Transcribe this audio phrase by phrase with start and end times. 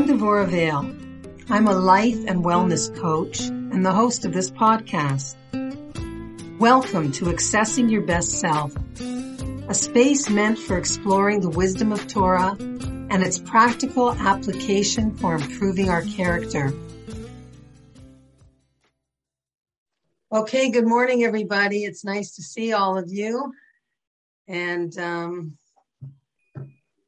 [0.00, 0.96] I'm Devorah Vale.
[1.50, 5.36] I'm a life and wellness coach and the host of this podcast.
[6.58, 8.74] Welcome to Accessing Your Best Self,
[9.68, 15.90] a space meant for exploring the wisdom of Torah and its practical application for improving
[15.90, 16.72] our character.
[20.32, 21.84] Okay, good morning, everybody.
[21.84, 23.52] It's nice to see all of you.
[24.48, 25.58] And um,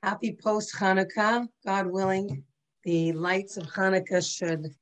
[0.03, 2.45] happy post Hanukkah, God willing
[2.85, 4.75] the lights of Hanukkah should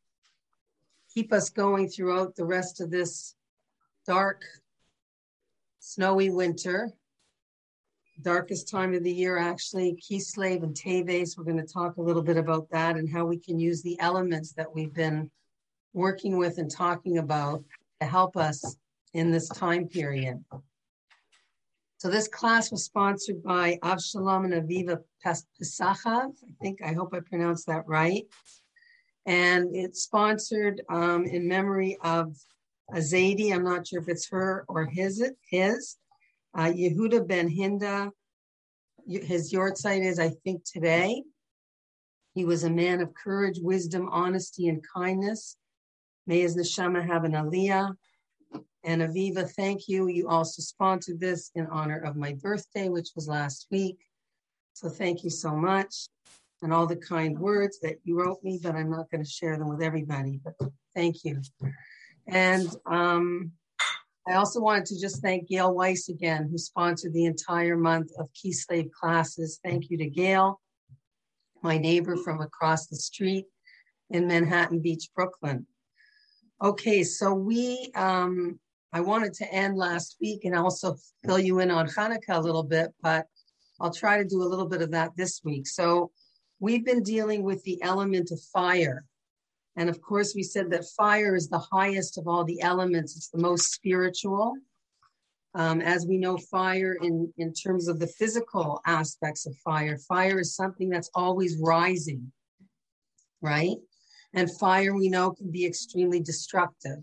[1.12, 3.34] keep us going throughout the rest of this
[4.06, 4.42] dark,
[5.80, 6.90] snowy winter.
[8.22, 11.38] Darkest time of the year, actually, Kislev and Teves.
[11.38, 13.98] We're going to talk a little bit about that and how we can use the
[13.98, 15.30] elements that we've been
[15.94, 17.64] working with and talking about
[18.00, 18.76] to help us
[19.14, 20.44] in this time period.
[22.00, 26.30] So this class was sponsored by Avshalom and Aviva Pesachov.
[26.32, 28.24] I think, I hope I pronounced that right.
[29.26, 32.34] And it's sponsored um, in memory of
[32.90, 33.52] Azadi.
[33.52, 35.22] I'm not sure if it's her or his.
[35.50, 35.98] His
[36.56, 38.10] uh, Yehuda Ben Hinda.
[39.06, 41.22] His yahrzeit is, I think, today.
[42.32, 45.58] He was a man of courage, wisdom, honesty, and kindness.
[46.26, 47.92] May his neshama have an aliyah.
[48.84, 50.08] And Aviva, thank you.
[50.08, 53.98] You also sponsored this in honor of my birthday, which was last week.
[54.72, 56.06] So thank you so much.
[56.62, 59.58] And all the kind words that you wrote me, but I'm not going to share
[59.58, 60.40] them with everybody.
[60.42, 60.54] But
[60.94, 61.40] thank you.
[62.26, 63.52] And um,
[64.28, 68.28] I also wanted to just thank Gail Weiss again, who sponsored the entire month of
[68.32, 69.58] Kislev classes.
[69.64, 70.60] Thank you to Gail,
[71.62, 73.46] my neighbor from across the street
[74.10, 75.66] in Manhattan Beach, Brooklyn.
[76.62, 78.60] Okay, so we um,
[78.92, 82.64] I wanted to end last week and also fill you in on Hanukkah a little
[82.64, 83.26] bit, but
[83.80, 85.66] I'll try to do a little bit of that this week.
[85.66, 86.10] So
[86.58, 89.04] we've been dealing with the element of fire.
[89.76, 93.28] And of course, we said that fire is the highest of all the elements, it's
[93.28, 94.54] the most spiritual.
[95.54, 100.40] Um, as we know, fire in, in terms of the physical aspects of fire, fire
[100.40, 102.30] is something that's always rising,
[103.40, 103.76] right?
[104.32, 107.00] And fire, we know, can be extremely destructive.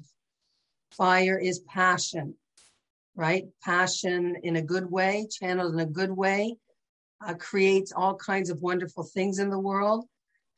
[0.91, 2.35] Fire is passion,
[3.15, 3.45] right?
[3.63, 6.55] Passion in a good way, channeled in a good way,
[7.25, 10.05] uh, creates all kinds of wonderful things in the world.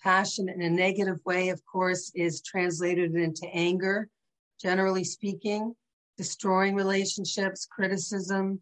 [0.01, 4.07] Passion in a negative way, of course, is translated into anger,
[4.61, 5.75] generally speaking,
[6.17, 8.61] destroying relationships, criticism,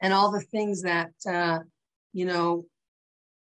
[0.00, 1.58] and all the things that, uh,
[2.12, 2.66] you know,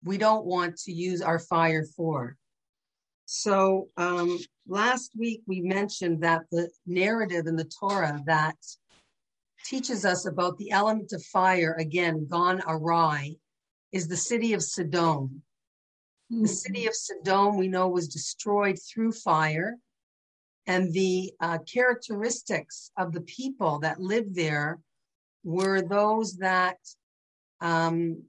[0.04, 2.36] we don't want to use our fire for.
[3.26, 4.40] So um,
[4.72, 8.56] last week we mentioned that the narrative in the Torah that
[9.66, 13.36] teaches us about the element of fire, again, gone awry,
[13.92, 15.44] is the city of Sodom.
[16.32, 16.44] Mm-hmm.
[16.44, 19.76] The city of Sodom, we know, was destroyed through fire.
[20.68, 24.80] And the uh, characteristics of the people that lived there
[25.44, 26.78] were those that
[27.60, 28.24] um,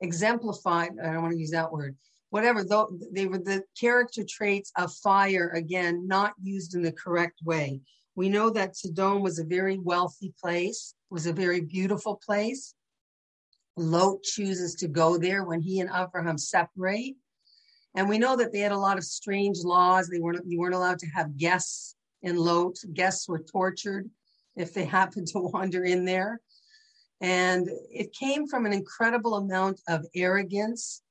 [0.00, 1.96] exemplified, I don't want to use that word,
[2.30, 7.40] whatever though they were the character traits of fire again not used in the correct
[7.44, 7.80] way.
[8.14, 12.74] We know that Sodom was a very wealthy place was a very beautiful place.
[13.76, 17.16] Lot chooses to go there when he and abraham separate.
[17.96, 20.08] And we know that they had a lot of strange laws.
[20.08, 22.76] They weren't you weren't allowed to have guests in lot.
[22.92, 24.08] Guests were tortured
[24.56, 26.40] if they happened to wander in there.
[27.20, 31.02] And it came from an incredible amount of arrogance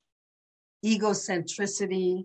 [0.84, 2.24] egocentricity,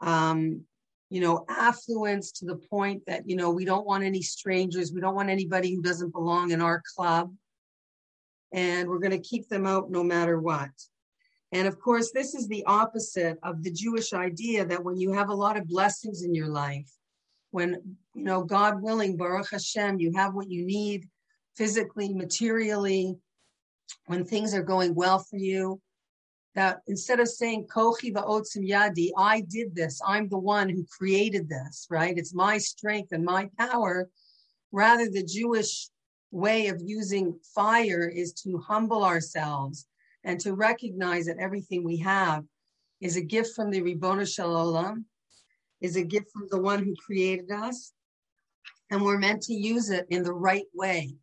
[0.00, 0.62] um,
[1.10, 4.92] you know, affluence to the point that, you know, we don't want any strangers.
[4.92, 7.34] We don't want anybody who doesn't belong in our club.
[8.52, 10.70] And we're going to keep them out no matter what.
[11.52, 15.28] And of course, this is the opposite of the Jewish idea that when you have
[15.28, 16.90] a lot of blessings in your life,
[17.50, 21.06] when, you know, God willing, Baruch Hashem, you have what you need
[21.56, 23.14] physically, materially,
[24.06, 25.78] when things are going well for you,
[26.54, 31.48] that instead of saying kochi va'otzim yadi, I did this, I'm the one who created
[31.48, 32.16] this, right?
[32.16, 34.08] It's my strength and my power.
[34.70, 35.88] Rather, the Jewish
[36.30, 39.86] way of using fire is to humble ourselves
[40.24, 42.44] and to recognize that everything we have
[43.00, 45.04] is a gift from the Ribono Shel Olam,
[45.80, 47.92] is a gift from the one who created us,
[48.90, 51.16] and we're meant to use it in the right way.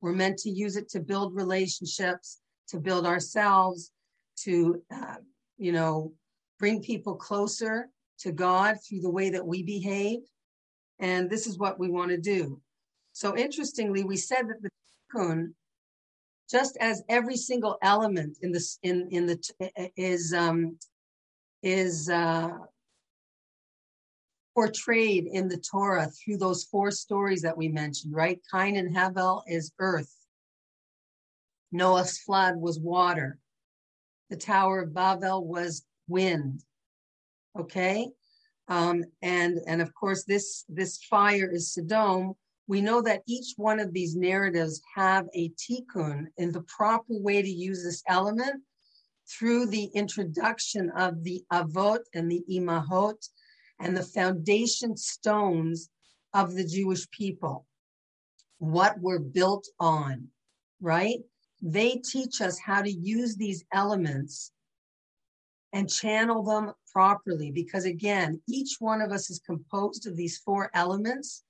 [0.00, 3.90] We're meant to use it to build relationships, to build ourselves,
[4.36, 5.16] to, uh,
[5.56, 6.12] you know,
[6.58, 7.88] bring people closer
[8.18, 10.20] to God through the way that we behave.
[10.98, 12.60] And this is what we want to do.
[13.12, 14.70] So interestingly, we said that the
[15.14, 15.54] tikkun
[16.50, 20.78] just as every single element in this in in the is um
[21.62, 22.50] is uh
[24.54, 28.40] portrayed in the Torah through those four stories that we mentioned, right?
[28.52, 30.14] Cain and Hevel is earth.
[31.72, 33.38] Noah's flood was water.
[34.34, 36.64] The Tower of Babel was wind.
[37.56, 38.08] Okay?
[38.66, 42.32] Um, and and of course this this fire is Sodom.
[42.66, 47.42] We know that each one of these narratives have a tikkun in the proper way
[47.42, 48.60] to use this element
[49.30, 53.28] through the introduction of the avot and the imahot
[53.78, 55.90] and the foundation stones
[56.32, 57.66] of the Jewish people.
[58.58, 60.26] What we're built on,
[60.80, 61.20] right?
[61.66, 64.52] They teach us how to use these elements
[65.72, 67.50] and channel them properly.
[67.50, 71.42] Because again, each one of us is composed of these four elements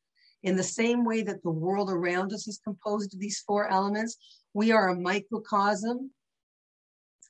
[0.45, 4.17] in the same way that the world around us is composed of these four elements.
[4.55, 6.13] We are a microcosm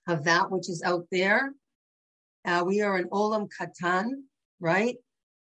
[0.06, 1.54] of that which is out there.
[2.44, 4.10] Uh, we are an olam katan,
[4.60, 4.96] right?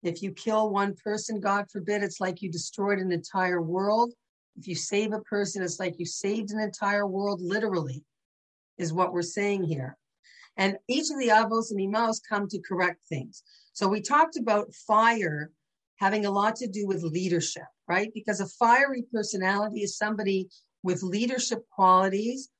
[0.05, 4.15] If you kill one person, God forbid, it's like you destroyed an entire world.
[4.57, 8.05] If you save a person, it's like you saved an entire world, literally,
[8.79, 9.97] is what we're saying here.
[10.57, 13.43] And each of the avos and imos come to correct things.
[13.73, 15.51] So we talked about fire
[15.97, 18.11] having a lot to do with leadership, right?
[18.13, 20.49] Because a fiery personality is somebody
[20.83, 22.51] with leadership qualities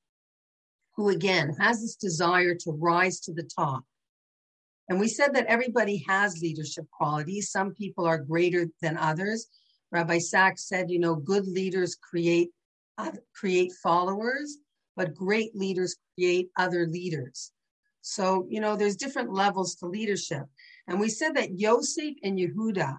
[0.97, 3.83] who, again, has this desire to rise to the top.
[4.89, 7.51] And we said that everybody has leadership qualities.
[7.51, 9.49] Some people are greater than others.
[9.93, 12.51] Rabbi Sacks said, you know, good leaders create
[12.99, 14.59] uh, create followers,
[14.97, 17.53] but great leaders create other leaders.
[18.01, 20.45] So, you know, there's different levels to leadership.
[20.89, 22.97] And we said that Yosef and Yehuda,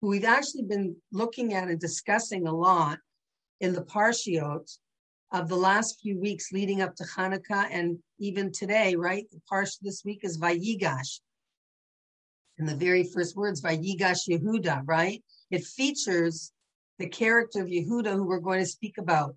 [0.00, 2.98] who we've actually been looking at and discussing a lot
[3.60, 4.78] in the Parshiot
[5.32, 9.24] of the last few weeks leading up to Hanukkah and even today, right?
[9.32, 11.20] The Parsh this week is Vayigash.
[12.58, 15.22] And the very first words, Vayigash Yehuda, right?
[15.52, 16.50] It features
[16.98, 19.36] the character of Yehuda, who we're going to speak about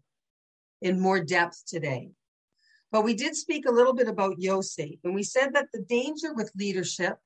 [0.82, 2.12] in more depth today.
[2.90, 6.34] But we did speak a little bit about Yosef, and we said that the danger
[6.34, 7.18] with leadership,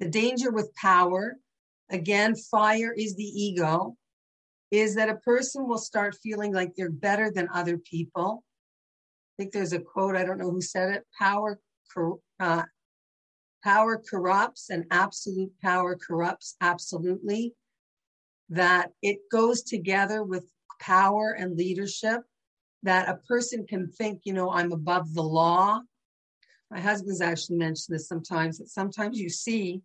[0.00, 1.36] the danger with power,
[1.90, 3.96] again, fire is the ego,
[4.72, 8.42] is that a person will start feeling like they're better than other people.
[9.38, 11.60] I think there's a quote, I don't know who said it power,
[12.40, 12.64] uh,
[13.62, 17.54] power corrupts, and absolute power corrupts absolutely.
[18.50, 20.44] That it goes together with
[20.80, 22.22] power and leadership
[22.82, 25.80] that a person can think, you know, I'm above the law.
[26.70, 29.80] My husband's actually mentioned this sometimes, that sometimes you see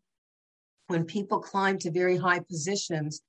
[0.88, 3.21] when people climb to very high positions,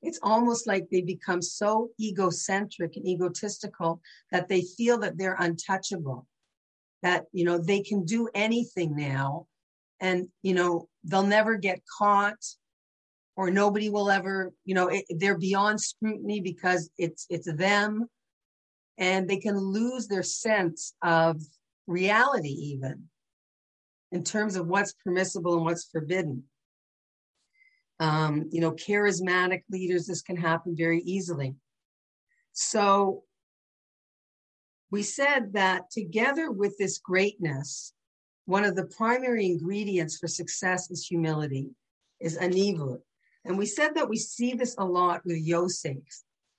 [0.00, 4.00] it's almost like they become so egocentric and egotistical
[4.30, 6.26] that they feel that they're untouchable,
[7.02, 9.46] that, you know, they can do anything now
[10.00, 12.42] and, you know, they'll never get caught
[13.38, 18.04] or nobody will ever, you know, it, they're beyond scrutiny because it's, it's them.
[18.98, 21.40] And they can lose their sense of
[21.86, 23.04] reality even
[24.10, 26.42] in terms of what's permissible and what's forbidden.
[28.00, 31.54] Um, you know charismatic leaders this can happen very easily.
[32.52, 33.22] So
[34.90, 37.92] we said that together with this greatness
[38.46, 41.68] one of the primary ingredients for success is humility
[42.20, 43.00] is anivut
[43.48, 45.96] and we said that we see this a lot with yosef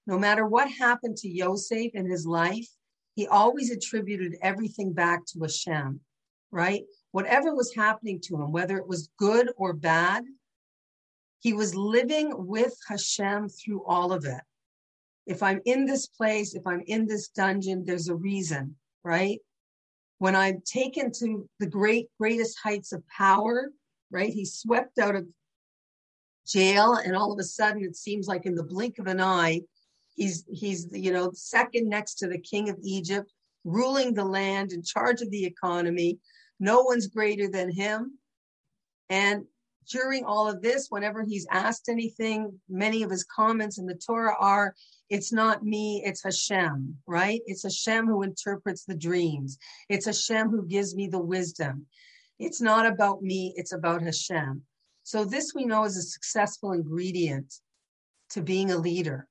[0.10, 2.68] no matter what happened to Yosef in his life,
[3.14, 6.00] he always attributed everything back to Hashem,
[6.50, 6.82] right?
[7.12, 10.24] Whatever was happening to him, whether it was good or bad,
[11.42, 14.42] he was living with Hashem through all of it.
[15.28, 19.38] If I'm in this place, if I'm in this dungeon, there's a reason, right?
[20.18, 23.70] When I'm taken to the great, greatest heights of power,
[24.10, 24.34] right?
[24.34, 25.28] He swept out of
[26.50, 29.62] jail, and all of a sudden, it seems like in the blink of an eye,
[30.20, 33.32] He's he's you know second next to the king of Egypt,
[33.64, 36.20] ruling the land, in charge of the economy.
[36.60, 38.20] No one's greater than him.
[39.10, 39.46] And
[39.90, 44.36] during all of this, whenever he's asked anything, many of his comments in the Torah
[44.38, 44.76] are,
[45.10, 47.40] it's not me, it's Hashem, right?
[47.46, 49.58] It's Hashem who interprets the dreams.
[49.88, 51.86] It's Hashem who gives me the wisdom.
[52.40, 54.64] It's not about me, it's about Hashem.
[55.10, 57.52] So this we know is a successful ingredient
[58.30, 59.28] to being a leader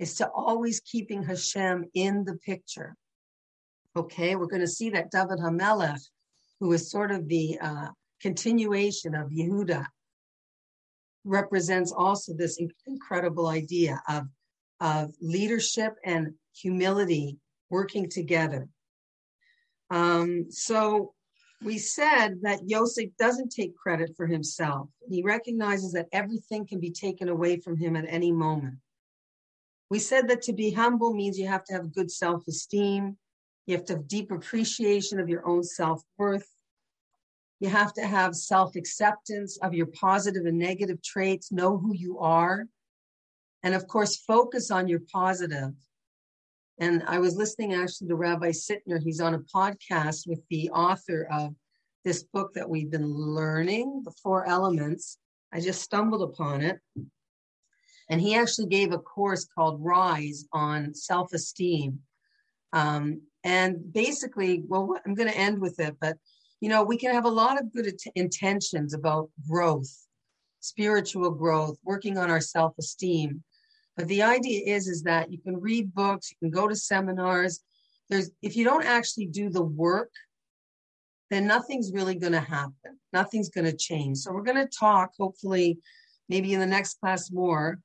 [0.00, 2.96] is to always keeping Hashem in the picture.
[3.94, 6.00] Okay, we're going to see that David Hamelech,
[6.58, 7.90] who is sort of the uh,
[8.20, 9.86] continuation of Yehuda,
[11.22, 14.24] represents also this incredible idea of,
[14.80, 17.38] of leadership and humility
[17.70, 18.66] working together.
[19.90, 21.13] Um, so
[21.64, 24.90] we said that Yosef doesn't take credit for himself.
[25.08, 28.74] He recognizes that everything can be taken away from him at any moment.
[29.88, 33.16] We said that to be humble means you have to have good self esteem,
[33.66, 36.48] you have to have deep appreciation of your own self worth,
[37.60, 42.18] you have to have self acceptance of your positive and negative traits, know who you
[42.18, 42.66] are,
[43.62, 45.72] and of course, focus on your positive.
[46.78, 49.02] And I was listening actually to Rabbi Sittner.
[49.02, 51.54] He's on a podcast with the author of
[52.04, 55.18] this book that we've been learning, The Four Elements.
[55.52, 56.80] I just stumbled upon it.
[58.10, 62.00] And he actually gave a course called Rise on self esteem.
[62.72, 66.18] Um, and basically, well, I'm going to end with it, but
[66.60, 69.94] you know, we can have a lot of good intentions about growth,
[70.60, 73.44] spiritual growth, working on our self esteem.
[73.96, 77.60] But the idea is, is that you can read books, you can go to seminars.
[78.10, 80.10] There's, if you don't actually do the work,
[81.30, 82.98] then nothing's really going to happen.
[83.12, 84.18] Nothing's going to change.
[84.18, 85.78] So we're going to talk, hopefully,
[86.28, 87.80] maybe in the next class more,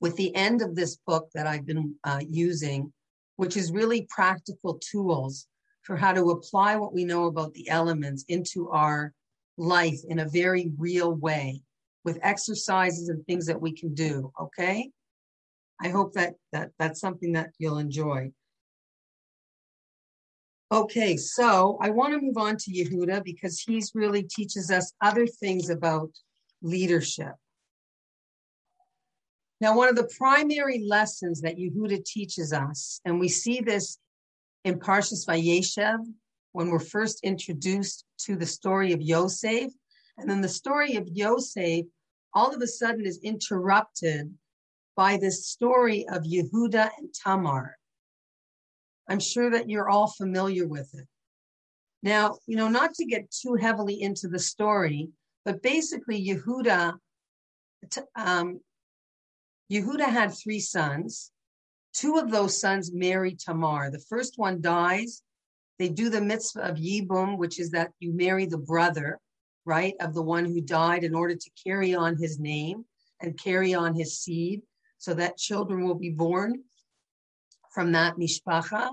[0.00, 2.92] with the end of this book that I've been uh, using,
[3.36, 5.46] which is really practical tools
[5.82, 9.12] for how to apply what we know about the elements into our
[9.56, 11.62] life in a very real way
[12.04, 14.32] with exercises and things that we can do.
[14.40, 14.90] Okay.
[15.80, 18.32] I hope that, that that's something that you'll enjoy.
[20.70, 25.26] Okay, so I want to move on to Yehuda because he's really teaches us other
[25.26, 26.10] things about
[26.60, 27.32] leadership.
[29.60, 33.98] Now, one of the primary lessons that Yehuda teaches us, and we see this
[34.64, 35.98] in Parshas Vayeshev
[36.52, 39.72] when we're first introduced to the story of Yosef,
[40.18, 41.86] and then the story of Yosef
[42.34, 44.34] all of a sudden is interrupted
[44.96, 47.76] by this story of Yehuda and Tamar.
[49.08, 51.06] I'm sure that you're all familiar with it.
[52.02, 55.08] Now, you know, not to get too heavily into the story,
[55.44, 56.98] but basically Yehuda
[58.16, 58.60] um,
[59.72, 61.30] Yehuda had three sons.
[61.92, 63.90] Two of those sons marry Tamar.
[63.90, 65.22] The first one dies.
[65.78, 69.20] They do the mitzvah of Yibum, which is that you marry the brother,
[69.68, 72.84] right, of the one who died in order to carry on his name
[73.20, 74.62] and carry on his seed
[74.98, 76.62] so that children will be born
[77.72, 78.90] from that mishpacha.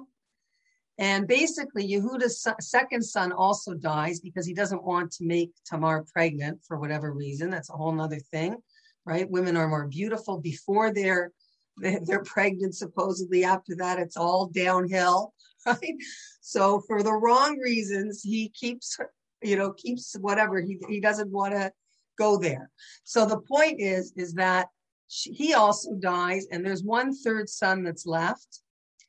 [0.97, 6.59] And basically, Yehuda's second son also dies because he doesn't want to make Tamar pregnant
[6.67, 7.49] for whatever reason.
[7.49, 8.57] That's a whole nother thing
[9.05, 9.29] right?
[9.29, 11.31] Women are more beautiful before they're
[11.77, 15.33] they're pregnant supposedly after that it's all downhill
[15.65, 15.95] right
[16.39, 18.97] so for the wrong reasons he keeps
[19.41, 21.71] you know keeps whatever he, he doesn't want to
[22.17, 22.69] go there
[23.03, 24.67] so the point is is that
[25.07, 28.61] she, he also dies and there's one third son that's left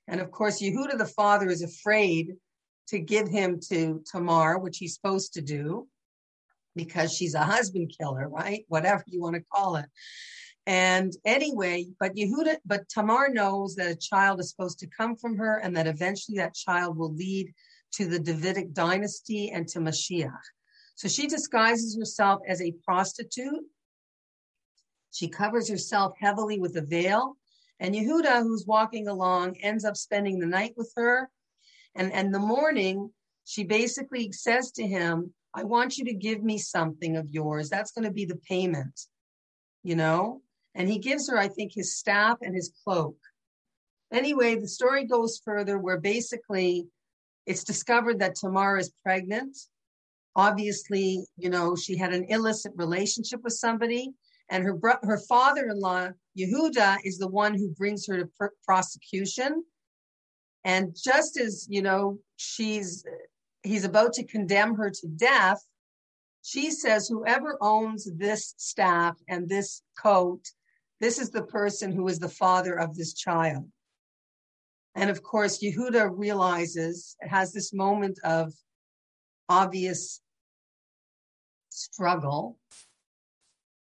[0.09, 2.35] and of course yehuda the father is afraid
[2.88, 5.87] to give him to tamar which he's supposed to do
[6.76, 8.64] because she's a husband killer, right?
[8.68, 9.87] Whatever you want to call it.
[10.66, 15.37] And anyway, but Yehuda, but Tamar knows that a child is supposed to come from
[15.37, 17.52] her and that eventually that child will lead
[17.97, 20.31] to the Davidic dynasty and to Mashiach.
[20.97, 23.65] So she disguises herself as a prostitute.
[25.12, 27.37] She covers herself heavily with a veil.
[27.81, 31.31] And Yehuda, who's walking along, ends up spending the night with her.
[31.95, 33.11] And, and the morning,
[33.45, 37.69] she basically says to him, I want you to give me something of yours.
[37.69, 39.00] That's going to be the payment,
[39.83, 40.43] you know?
[40.75, 43.17] And he gives her, I think, his staff and his cloak.
[44.12, 46.87] Anyway, the story goes further where basically
[47.47, 49.57] it's discovered that Tamar is pregnant.
[50.35, 54.12] Obviously, you know, she had an illicit relationship with somebody,
[54.50, 59.65] and her bro- her father-in-law Yehuda is the one who brings her to pr- prosecution.
[60.65, 63.05] And just as you know, she's
[63.62, 65.65] he's about to condemn her to death,
[66.43, 70.43] she says, Whoever owns this staff and this coat,
[71.00, 73.69] this is the person who is the father of this child.
[74.97, 78.53] And of course, Yehuda realizes, has this moment of
[79.49, 80.21] obvious
[81.69, 82.59] struggle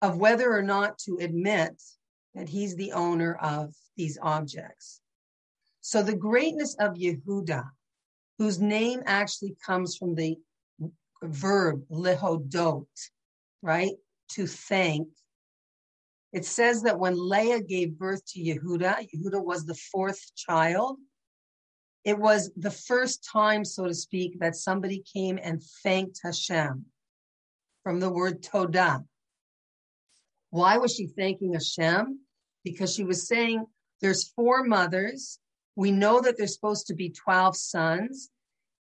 [0.01, 1.83] of whether or not to admit
[2.35, 5.01] that he's the owner of these objects.
[5.81, 7.65] So the greatness of Yehuda
[8.39, 10.37] whose name actually comes from the
[11.23, 12.87] verb lehodot,
[13.63, 13.93] right?
[14.33, 15.09] To thank.
[16.33, 20.99] It says that when Leah gave birth to Yehuda, Yehuda was the fourth child.
[22.05, 26.87] It was the first time, so to speak, that somebody came and thanked Hashem
[27.83, 29.05] from the word Todah.
[30.51, 32.21] Why was she thanking Hashem?
[32.65, 33.67] Because she was saying
[34.01, 35.39] there's four mothers
[35.75, 38.31] we know that there's supposed to be 12 sons.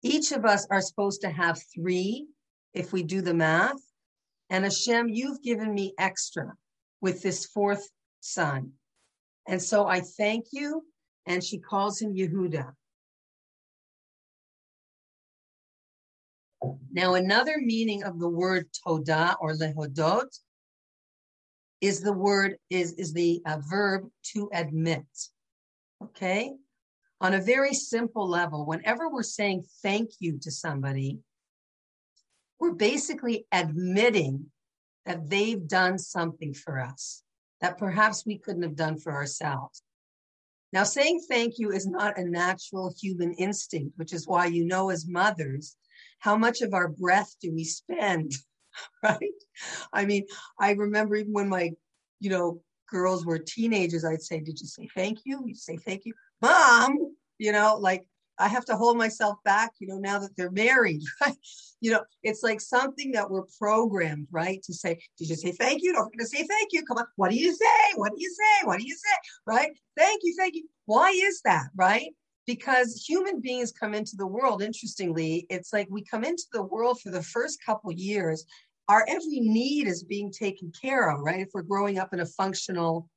[0.04, 2.28] Each of us are supposed to have three
[2.74, 3.80] if we do the math.
[4.50, 6.54] And Hashem, you've given me extra
[7.02, 7.90] with this fourth
[8.20, 8.72] son.
[9.48, 10.84] And so I thank you.
[11.28, 12.74] And she calls him Yehuda.
[16.92, 20.28] Now, another meaning of the word toda or lehodot
[21.80, 25.06] is the word is is the uh, verb to admit.
[26.04, 26.54] Okay,
[27.20, 31.20] on a very simple level, whenever we're saying thank you to somebody,
[32.60, 34.51] we're basically admitting
[35.06, 37.24] that they've done something for us
[37.62, 39.84] that perhaps we couldn't have done for ourselves.
[40.74, 44.90] Now, saying thank you is not a natural human instinct, which is why you know,
[44.90, 45.76] as mothers,
[46.20, 48.34] how much of our breath do we spend,
[49.04, 49.20] right?
[49.94, 50.26] I mean,
[50.60, 51.72] I remember even when my,
[52.20, 55.44] you know, girls were teenagers, I'd say, Did you say thank you?
[55.46, 58.06] You say thank you, mom, you know, like
[58.42, 61.36] I have to hold myself back, you know, now that they're married, right?
[61.80, 64.62] You know, it's like something that we're programmed, right?
[64.64, 65.94] To say, did you say thank you?
[65.94, 66.84] Don't forget to say thank you.
[66.86, 67.06] Come on.
[67.16, 67.94] What do you say?
[67.96, 68.66] What do you say?
[68.68, 69.16] What do you say?
[69.46, 69.72] Right?
[69.98, 70.36] Thank you.
[70.38, 70.68] Thank you.
[70.86, 71.68] Why is that?
[71.76, 72.10] Right?
[72.48, 77.00] Because human beings come into the world, interestingly, it's like we come into the world
[77.00, 78.46] for the first couple years.
[78.90, 81.40] Our every need is being taken care of, right?
[81.40, 83.08] If we're growing up in a functional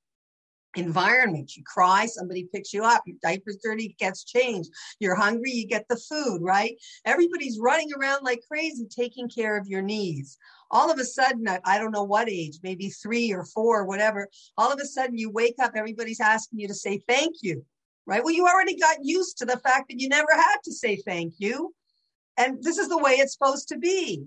[0.77, 1.57] environment.
[1.57, 4.71] You cry, somebody picks you up, your diaper's dirty, gets changed.
[5.01, 6.77] You're hungry, you get the food, right?
[7.05, 10.37] Everybody's running around like crazy taking care of your needs.
[10.71, 14.29] All of a sudden, at I don't know what age, maybe three or four, whatever,
[14.57, 17.65] all of a sudden you wake up, everybody's asking you to say thank you,
[18.07, 18.25] right?
[18.25, 21.35] Well, you already got used to the fact that you never had to say thank
[21.39, 21.75] you.
[22.37, 24.25] And this is the way it's supposed to be.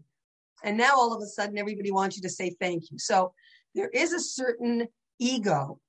[0.64, 2.98] And now all of a sudden, everybody wants you to say thank you.
[2.98, 3.34] So
[3.76, 4.88] there is a certain
[5.20, 5.80] ego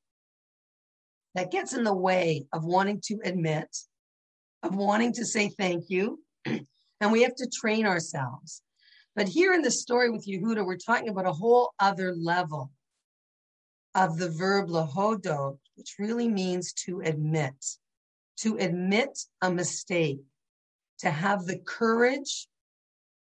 [1.35, 3.68] that gets in the way of wanting to admit,
[4.62, 6.20] of wanting to say thank you.
[7.00, 8.62] and we have to train ourselves.
[9.14, 12.70] But here in the story with Yehuda, we're talking about a whole other level
[13.94, 17.55] of the verb lahodo, which really means to admit,
[18.38, 20.20] to admit a mistake,
[21.00, 22.48] to have the courage,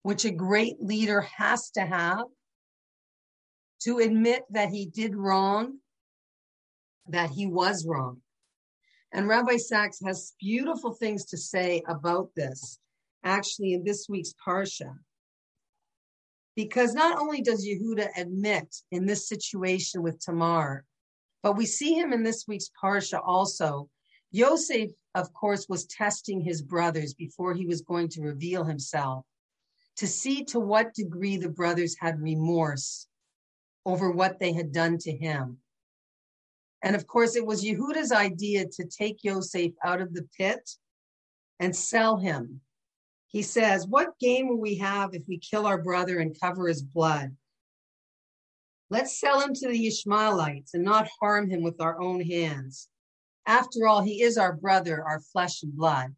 [0.02, 2.24] which a great leader has to have,
[3.82, 5.78] to admit that he did wrong
[7.08, 8.20] that he was wrong.
[9.12, 12.80] And Rabbi Sacks has beautiful things to say about this,
[13.22, 14.92] actually, in this week's Parsha.
[16.56, 20.84] Because not only does Yehuda admit in this situation with Tamar,
[21.42, 23.88] but we see him in this week's Parsha also.
[24.30, 29.24] Yosef, of course, was testing his brothers before he was going to reveal himself
[29.96, 33.06] to see to what degree the brothers had remorse
[33.86, 35.58] over what they had done to him.
[36.84, 40.70] And of course, it was Yehuda's idea to take Yosef out of the pit
[41.58, 42.60] and sell him.
[43.26, 46.82] He says, What gain will we have if we kill our brother and cover his
[46.82, 47.34] blood?
[48.90, 52.88] Let's sell him to the Ishmaelites and not harm him with our own hands.
[53.46, 56.14] After all, he is our brother, our flesh and blood.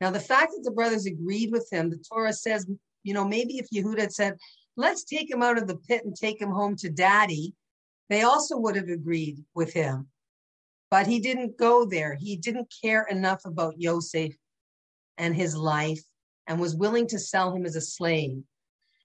[0.00, 2.64] Now, the fact that the brothers agreed with him, the Torah says,
[3.02, 4.36] you know, maybe if Yehuda had said,
[4.76, 7.54] let's take him out of the pit and take him home to daddy,
[8.08, 10.08] they also would have agreed with him.
[10.90, 12.14] But he didn't go there.
[12.14, 14.32] He didn't care enough about Yosef
[15.18, 16.02] and his life
[16.46, 18.42] and was willing to sell him as a slave.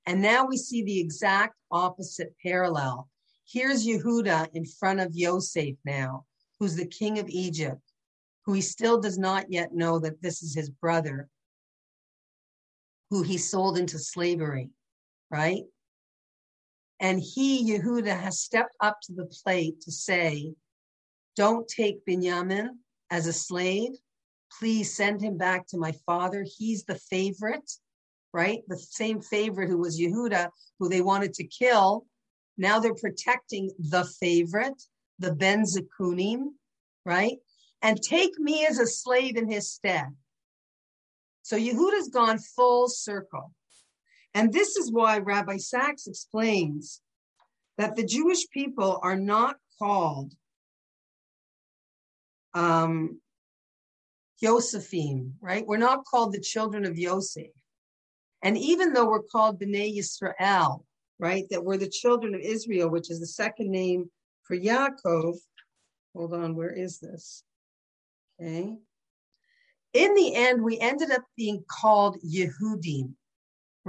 [0.05, 3.09] And now we see the exact opposite parallel.
[3.47, 6.25] Here's Yehuda in front of Yosef now,
[6.59, 7.81] who's the king of Egypt,
[8.45, 11.29] who he still does not yet know that this is his brother,
[13.09, 14.69] who he sold into slavery,
[15.31, 15.63] right?
[16.99, 20.53] And he, Yehuda, has stepped up to the plate to say,
[21.35, 22.67] don't take Binyamin
[23.09, 23.91] as a slave.
[24.59, 26.45] Please send him back to my father.
[26.57, 27.71] He's the favorite,
[28.33, 28.63] right?
[28.67, 32.05] The same favorite who was Yehuda, who they wanted to kill.
[32.57, 34.81] Now they're protecting the favorite,
[35.19, 36.47] the Ben Zakunim,
[37.05, 37.37] right?
[37.81, 40.07] And take me as a slave in his stead.
[41.43, 43.53] So Yehuda's gone full circle.
[44.33, 47.01] And this is why Rabbi Sacks explains
[47.77, 50.33] that the Jewish people are not called
[52.53, 53.19] um,
[54.41, 55.65] Josephim, right?
[55.65, 57.47] We're not called the children of Yosef.
[58.41, 60.83] And even though we're called Bnei Yisrael,
[61.19, 64.09] right, that we're the children of Israel, which is the second name
[64.43, 65.35] for Yaakov.
[66.15, 67.43] Hold on, where is this?
[68.41, 68.75] Okay.
[69.93, 73.13] In the end, we ended up being called Yehudim,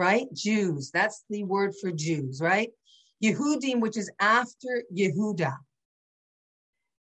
[0.00, 0.32] right?
[0.32, 0.90] Jews.
[0.90, 2.70] That's the word for Jews, right?
[3.22, 5.54] Yehudim, which is after Yehuda.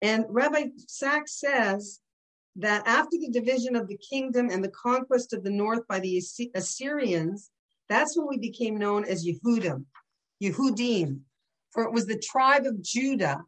[0.02, 2.00] And Rabbi Sacks says
[2.56, 6.20] that after the division of the kingdom and the conquest of the north by the
[6.56, 7.50] Assyrians,
[7.88, 9.84] that's when we became known as Yehudim,
[10.42, 11.20] Yehudim,
[11.70, 13.42] for it was the tribe of Judah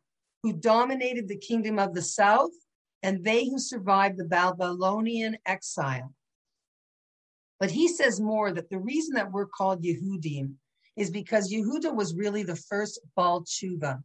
[0.44, 2.52] who dominated the kingdom of the south
[3.02, 6.14] and they who survived the Babylonian exile.
[7.60, 10.54] But he says more that the reason that we're called Yehudim
[10.96, 14.02] is because Yehuda was really the first Baal Tshuva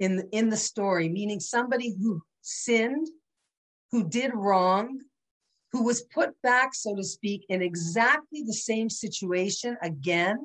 [0.00, 3.06] in, the, in the story, meaning somebody who sinned,
[3.92, 5.00] who did wrong,
[5.72, 10.38] who was put back, so to speak, in exactly the same situation again,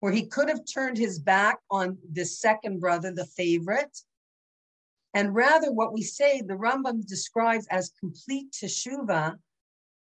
[0.00, 3.96] where he could have turned his back on the second brother, the favorite.
[5.14, 9.36] And rather, what we say, the Rambam describes as complete teshuva,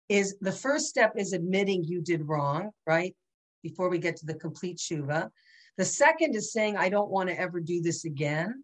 [0.10, 3.16] is the first step is admitting you did wrong, right?
[3.64, 5.30] Before we get to the complete shuva.
[5.78, 8.64] The second is saying, I don't want to ever do this again.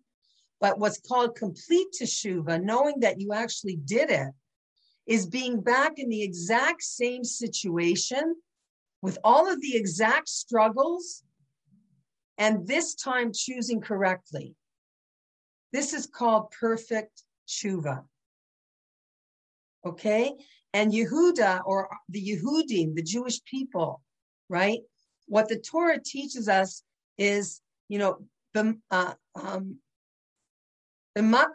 [0.60, 4.30] But what's called complete teshuva, knowing that you actually did it,
[5.06, 8.36] is being back in the exact same situation
[9.02, 11.24] with all of the exact struggles
[12.38, 14.56] and this time choosing correctly.
[15.74, 18.06] This is called perfect tshuva.
[19.86, 20.34] Okay?
[20.74, 24.02] And Yehuda, or the Yehudim, the Jewish people,
[24.50, 24.80] right?
[25.28, 26.84] What the Torah teaches us
[27.18, 28.20] is, you know,
[28.54, 29.78] the uh, um.
[31.16, 31.52] That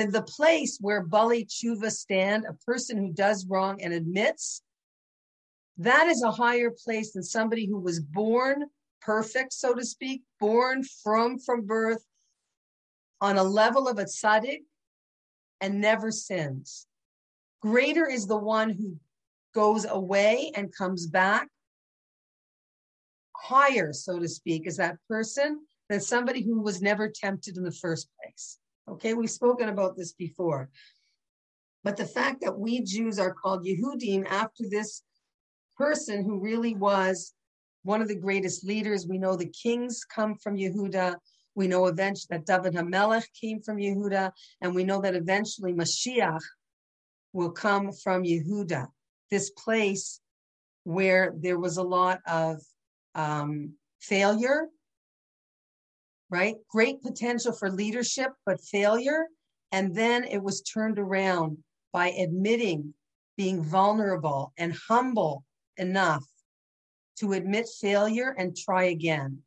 [0.00, 4.62] in the place where bali tshuva stand, a person who does wrong and admits,
[5.78, 8.64] that is a higher place than somebody who was born
[9.02, 12.02] perfect, so to speak, born from from birth
[13.20, 14.62] on a level of a tzaddik
[15.60, 16.86] and never sins.
[17.60, 18.96] Greater is the one who
[19.54, 21.48] goes away and comes back.
[23.36, 27.72] Higher, so to speak, is that person than somebody who was never tempted in the
[27.72, 28.58] first place.
[28.88, 30.68] Okay, we've spoken about this before.
[31.84, 35.02] But the fact that we Jews are called Yehudim after this
[35.76, 37.32] person who really was
[37.84, 41.16] one of the greatest leaders, we know the kings come from Yehuda.
[41.56, 46.42] We know eventually that David HaMelech came from Yehuda, and we know that eventually Mashiach
[47.32, 48.86] will come from Yehuda
[49.30, 50.20] this place
[50.84, 52.60] where there was a lot of
[53.14, 54.68] um, failure,
[56.30, 56.56] right?
[56.68, 59.26] Great potential for leadership, but failure.
[59.72, 61.58] And then it was turned around
[61.92, 62.94] by admitting
[63.36, 65.44] being vulnerable and humble
[65.76, 66.24] enough
[67.18, 69.42] to admit failure and try again.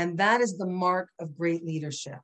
[0.00, 2.20] And that is the mark of great leadership.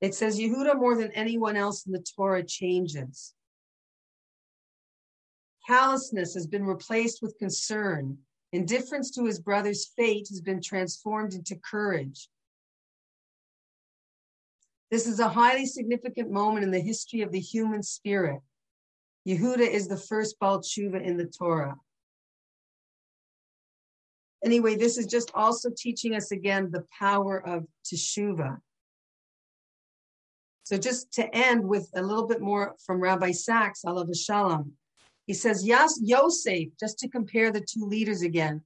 [0.00, 3.34] It says Yehuda more than anyone else in the Torah changes.
[5.64, 8.18] Callousness has been replaced with concern.
[8.52, 12.28] Indifference to his brother's fate has been transformed into courage.
[14.90, 18.40] This is a highly significant moment in the history of the human spirit.
[19.24, 21.76] Yehuda is the first Baal Tshuva in the Torah.
[24.46, 28.56] Anyway, this is just also teaching us again the power of Teshuvah.
[30.62, 34.74] So just to end with a little bit more from Rabbi Sacks, Allah Shalom.
[35.26, 38.62] He says, yes, Yosef, just to compare the two leaders again.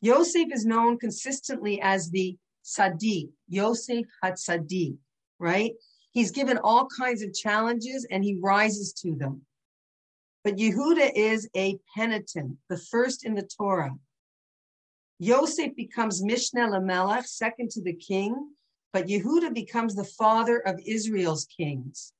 [0.00, 4.96] Yosef is known consistently as the Tzaddik, Yosef Tzaddik,
[5.38, 5.72] right?
[6.12, 9.42] He's given all kinds of challenges and he rises to them.
[10.42, 13.94] But Yehuda is a penitent, the first in the Torah.
[15.18, 18.50] Yosef becomes Mishneh Lamelech, second to the king,
[18.92, 22.12] but Yehuda becomes the father of Israel's kings.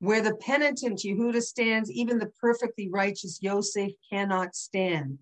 [0.00, 5.18] Where the penitent Yehuda stands, even the perfectly righteous Yosef cannot stand.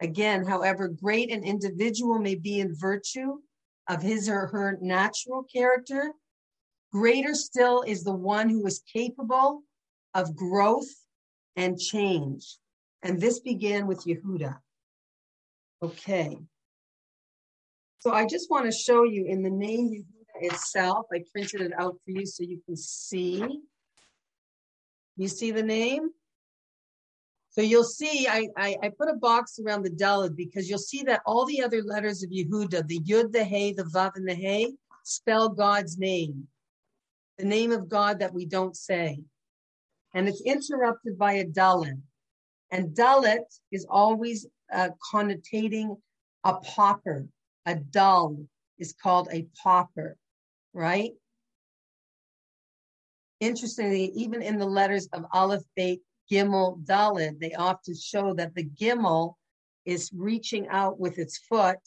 [0.00, 3.38] Again, however great an individual may be in virtue
[3.88, 6.12] of his or her natural character,
[6.90, 9.62] greater still is the one who is capable
[10.14, 10.90] of growth
[11.54, 12.58] and change.
[13.04, 14.56] And this began with Yehuda.
[15.82, 16.38] Okay.
[17.98, 21.06] So I just want to show you in the name Yehuda itself.
[21.12, 23.44] I printed it out for you so you can see.
[25.16, 26.08] You see the name?
[27.50, 31.04] So you'll see, I, I, I, put a box around the Daled because you'll see
[31.04, 34.34] that all the other letters of Yehuda, the Yud, the Hey, the Vav, and the
[34.34, 34.72] Hey,
[35.04, 36.48] spell God's name,
[37.38, 39.20] the name of God that we don't say.
[40.14, 42.00] And it's interrupted by a Dalet.
[42.74, 45.96] And Dalet is always uh, connotating
[46.42, 47.28] a pauper,
[47.66, 48.36] a dull
[48.80, 50.16] is called a pauper,
[50.72, 51.12] right?
[53.38, 58.64] Interestingly, even in the letters of Aleph, Beit, Gimel, Dalet, they often show that the
[58.64, 59.34] Gimel
[59.84, 61.78] is reaching out with its foot.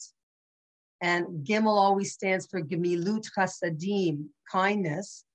[1.02, 5.26] And Gimel always stands for Gemilut Chasadim, kindness.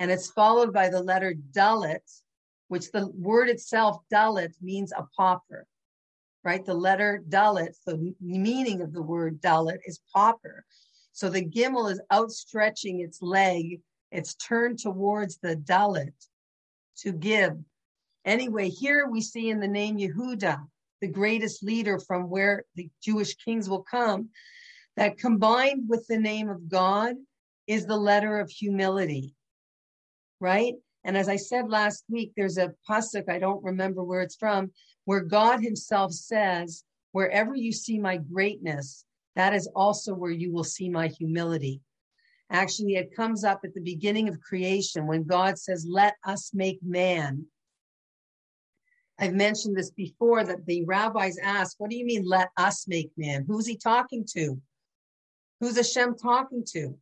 [0.00, 2.22] And it's followed by the letter Dalit,
[2.68, 5.66] which the word itself, Dalet, means a pauper,
[6.44, 6.64] right?
[6.64, 10.64] The letter Dalet, the meaning of the word Dalet is pauper.
[11.12, 16.12] So the Gimel is outstretching its leg, it's turned towards the Dalet
[16.98, 17.52] to give.
[18.24, 20.58] Anyway, here we see in the name Yehuda,
[21.00, 24.30] the greatest leader from where the Jewish kings will come,
[24.96, 27.14] that combined with the name of God
[27.66, 29.34] is the letter of humility,
[30.40, 30.74] right?
[31.06, 34.70] And as I said last week, there's a pasuk, I don't remember where it's from,
[35.06, 40.64] where God himself says, wherever you see my greatness, that is also where you will
[40.64, 41.80] see my humility.
[42.50, 46.80] Actually, it comes up at the beginning of creation when God says, let us make
[46.82, 47.46] man
[49.18, 53.10] I've mentioned this before that the rabbis ask, what do you mean, let us make
[53.16, 53.44] man?
[53.48, 54.60] Who's he talking to?
[55.60, 56.98] Who's Hashem talking to?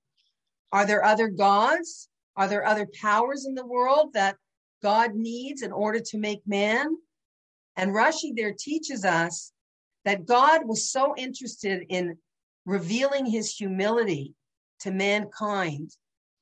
[0.71, 2.09] Are there other gods?
[2.37, 4.37] Are there other powers in the world that
[4.83, 6.97] God needs in order to make man?
[7.77, 9.53] And Rashi there teaches us
[10.05, 12.19] that God was so interested in
[12.67, 14.35] revealing his humility
[14.81, 15.91] to mankind,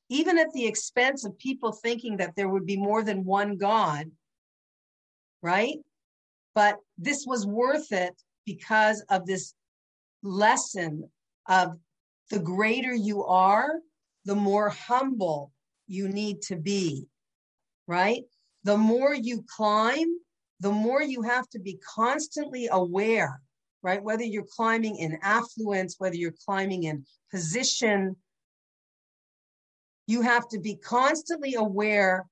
[0.09, 4.11] even at the expense of people thinking that there would be more than one God
[5.43, 5.77] right?
[6.55, 9.53] But this was worth it because of this
[10.23, 11.11] lesson
[11.47, 11.77] of
[12.31, 13.73] the greater you are,
[14.25, 15.51] the more humble
[15.87, 17.07] you need to be,
[17.87, 18.23] right?
[18.63, 20.07] The more you climb,
[20.59, 23.41] the more you have to be constantly aware,
[23.81, 24.01] right?
[24.01, 28.15] Whether you're climbing in affluence, whether you're climbing in position,
[30.07, 32.25] you have to be constantly aware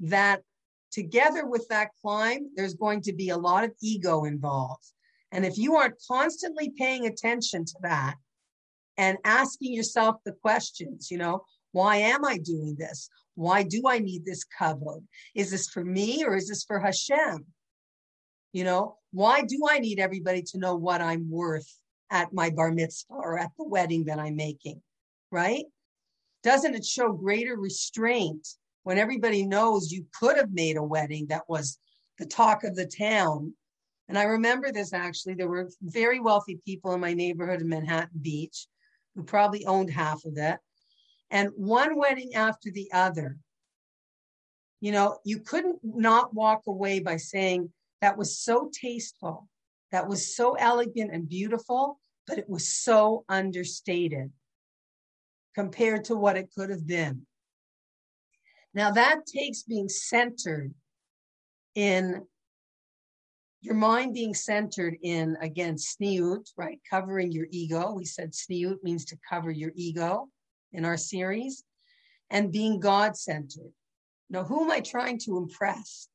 [0.00, 0.42] that
[0.90, 4.84] together with that climb, there's going to be a lot of ego involved.
[5.32, 8.14] And if you aren't constantly paying attention to that
[8.96, 13.08] and asking yourself the questions, you know, why am I doing this?
[13.34, 15.04] Why do I need this kavod?
[15.34, 17.44] Is this for me or is this for Hashem?
[18.52, 21.70] You know, why do I need everybody to know what I'm worth
[22.10, 24.82] at my bar mitzvah or at the wedding that I'm making?
[25.30, 25.64] Right?
[26.42, 28.46] Doesn't it show greater restraint
[28.88, 31.78] when everybody knows you could have made a wedding that was
[32.18, 33.52] the talk of the town.
[34.08, 35.34] And I remember this actually.
[35.34, 38.66] There were very wealthy people in my neighborhood in Manhattan Beach
[39.14, 40.58] who probably owned half of it.
[41.30, 43.36] And one wedding after the other,
[44.80, 49.48] you know, you couldn't not walk away by saying that was so tasteful,
[49.92, 54.30] that was so elegant and beautiful, but it was so understated
[55.54, 57.26] compared to what it could have been.
[58.74, 60.72] Now that takes being centered
[61.74, 62.22] in
[63.60, 66.78] your mind being centered in again tzniut, right?
[66.88, 67.92] Covering your ego.
[67.92, 70.28] We said tzniut means to cover your ego
[70.72, 71.64] in our series,
[72.30, 73.72] and being God centered.
[74.30, 76.08] Now, who am I trying to impress?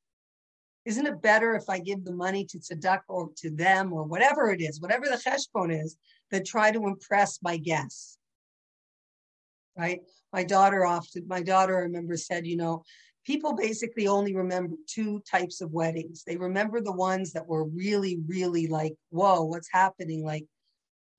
[0.84, 4.50] Isn't it better if I give the money to tzedakah or to them or whatever
[4.50, 5.96] it is, whatever the cheshbon is,
[6.30, 8.18] than try to impress my guests?
[9.76, 10.00] Right?
[10.34, 12.82] my daughter often, my daughter, I remember said, you know,
[13.24, 16.24] people basically only remember two types of weddings.
[16.26, 20.24] They remember the ones that were really, really like, whoa, what's happening?
[20.24, 20.44] Like,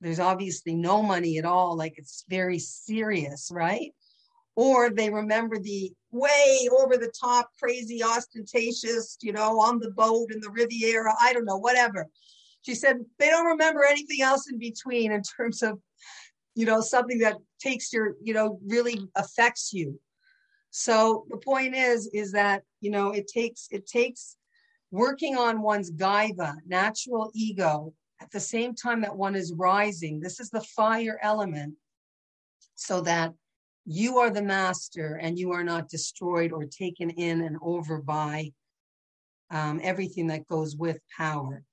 [0.01, 1.77] there's obviously no money at all.
[1.77, 3.91] Like, it's very serious, right?
[4.55, 10.31] Or they remember the way over the top, crazy, ostentatious, you know, on the boat
[10.31, 11.13] in the Riviera.
[11.21, 12.08] I don't know, whatever.
[12.62, 15.79] She said they don't remember anything else in between in terms of
[16.55, 19.99] you know, something that takes your, you know, really affects you.
[20.71, 24.38] So the point is, is that, you know, it takes, it takes
[24.91, 30.19] working on one's gaiva, natural ego, at the same time that one is rising.
[30.19, 31.75] This is the fire element
[32.75, 33.34] so that
[33.86, 38.51] you are the master and you are not destroyed or taken in and over by
[39.51, 41.63] um, everything that goes with power.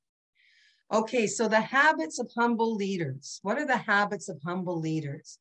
[0.93, 3.41] Okay, so the habits of humble leaders.
[3.43, 5.39] What are the habits of humble leaders?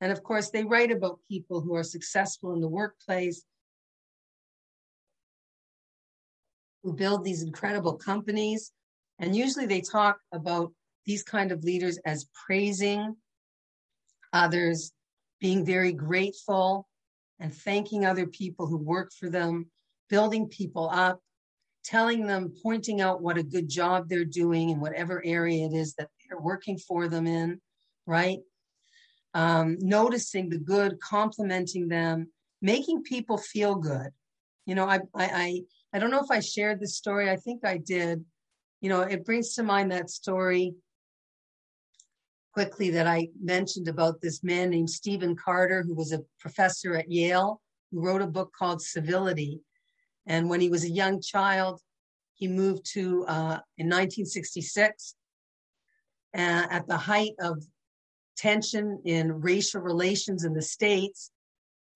[0.00, 3.44] And of course, they write about people who are successful in the workplace,
[6.82, 8.72] who build these incredible companies.
[9.18, 10.72] And usually they talk about
[11.06, 13.16] these kind of leaders as praising
[14.32, 14.92] others,
[15.40, 16.86] being very grateful,
[17.40, 19.70] and thanking other people who work for them,
[20.10, 21.20] building people up,
[21.84, 25.94] telling them, pointing out what a good job they're doing in whatever area it is
[25.94, 27.60] that they're working for them in,
[28.06, 28.40] right?
[29.34, 32.28] Um, noticing the good, complimenting them,
[32.60, 34.10] making people feel good.
[34.66, 35.60] You know, I, I, I,
[35.94, 37.30] I don't know if I shared this story.
[37.30, 38.24] I think I did.
[38.80, 40.74] You know, it brings to mind that story
[42.52, 47.10] quickly that I mentioned about this man named Stephen Carter, who was a professor at
[47.10, 47.60] Yale,
[47.90, 49.60] who wrote a book called Civility.
[50.26, 51.80] And when he was a young child,
[52.34, 55.14] he moved to, uh, in 1966,
[56.34, 57.64] uh, at the height of
[58.36, 61.32] tension in racial relations in the States,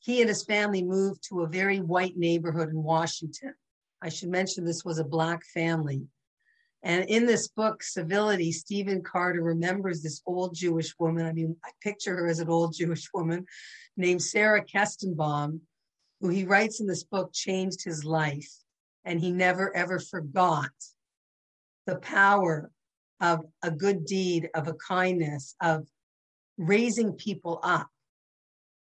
[0.01, 3.55] he and his family moved to a very white neighborhood in Washington.
[4.01, 6.09] I should mention this was a Black family.
[6.83, 11.27] And in this book, Civility, Stephen Carter remembers this old Jewish woman.
[11.27, 13.47] I mean, I picture her as an old Jewish woman
[13.97, 15.61] named Sarah Kestenbaum,
[16.21, 18.51] who he writes in this book changed his life.
[19.05, 20.71] And he never, ever forgot
[21.87, 22.71] the power
[23.21, 25.87] of a good deed, of a kindness, of
[26.59, 27.89] raising people up,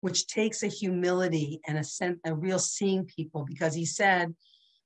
[0.01, 3.45] which takes a humility and a, sense, a real seeing people.
[3.45, 4.33] Because he said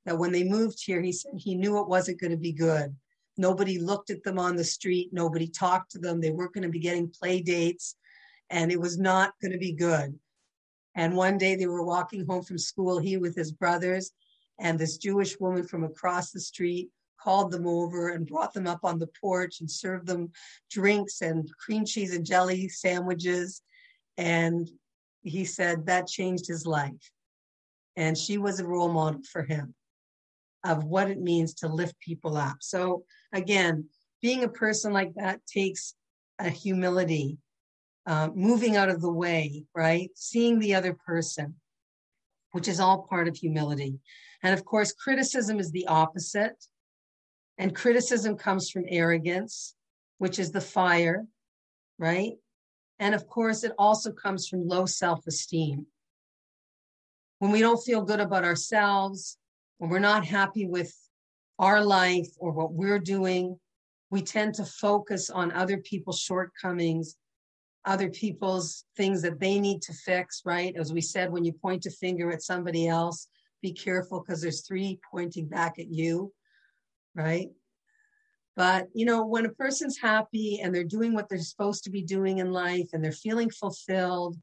[0.06, 2.96] that when they moved here, he said he knew it wasn't going to be good.
[3.38, 5.10] Nobody looked at them on the street.
[5.12, 6.22] Nobody talked to them.
[6.22, 7.96] They weren't going to be getting play dates,
[8.50, 10.18] and it was not going to be good.
[10.96, 14.12] And one day they were walking home from school, he with his brothers,
[14.60, 18.82] and this Jewish woman from across the street called them over and brought them up
[18.84, 20.32] on the porch and served them
[20.70, 23.62] drinks and cream cheese and jelly sandwiches.
[24.18, 24.70] And
[25.22, 27.12] he said that changed his life.
[27.96, 29.74] And she was a role model for him
[30.64, 32.58] of what it means to lift people up.
[32.62, 33.90] So, again,
[34.22, 35.96] being a person like that takes
[36.40, 37.38] a humility,
[38.06, 40.10] uh, moving out of the way, right?
[40.16, 41.56] Seeing the other person,
[42.52, 44.00] which is all part of humility.
[44.42, 46.66] And of course, criticism is the opposite.
[47.58, 49.76] And criticism comes from arrogance,
[50.18, 51.26] which is the fire,
[52.00, 52.34] right?
[53.00, 55.88] And of course, it also comes from low self esteem.
[57.40, 59.38] When we don't feel good about ourselves,
[59.78, 60.94] when we're not happy with
[61.60, 63.60] our life or what we're doing,
[64.10, 67.16] we tend to focus on other people's shortcomings,
[67.86, 70.76] other people's things that they need to fix, right?
[70.78, 73.28] As we said, when you point a finger at somebody else,
[73.62, 76.32] be careful because there's three pointing back at you
[77.16, 77.50] right?
[78.56, 82.04] But, you know, when a person's happy and they're doing what they're supposed to be
[82.04, 84.38] doing in life and they're feeling fulfilled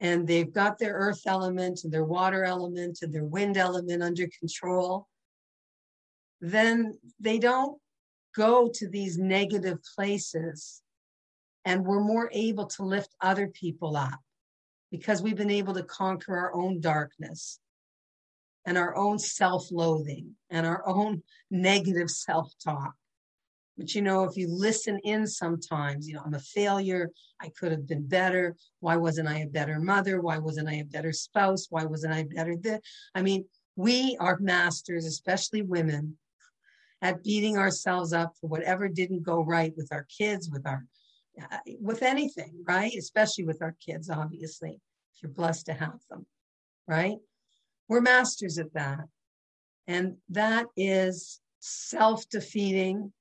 [0.00, 4.28] and they've got their earth element and their water element and their wind element under
[4.38, 5.08] control,
[6.40, 7.78] then they don't
[8.34, 10.82] go to these negative places.
[11.64, 14.20] And we're more able to lift other people up
[14.90, 17.58] because we've been able to conquer our own darkness
[18.66, 22.94] and our own self loathing and our own negative self talk.
[23.76, 27.10] But you know, if you listen in sometimes, you know, I'm a failure.
[27.40, 28.56] I could have been better.
[28.80, 30.20] Why wasn't I a better mother?
[30.20, 31.66] Why wasn't I a better spouse?
[31.68, 32.56] Why wasn't I better?
[33.14, 33.44] I mean,
[33.76, 36.16] we are masters, especially women,
[37.02, 40.86] at beating ourselves up for whatever didn't go right with our kids, with our,
[41.40, 42.92] uh, with anything, right?
[42.96, 44.80] Especially with our kids, obviously,
[45.14, 46.24] if you're blessed to have them,
[46.88, 47.18] right?
[47.88, 49.00] We're masters at that.
[49.86, 53.12] And that is self defeating,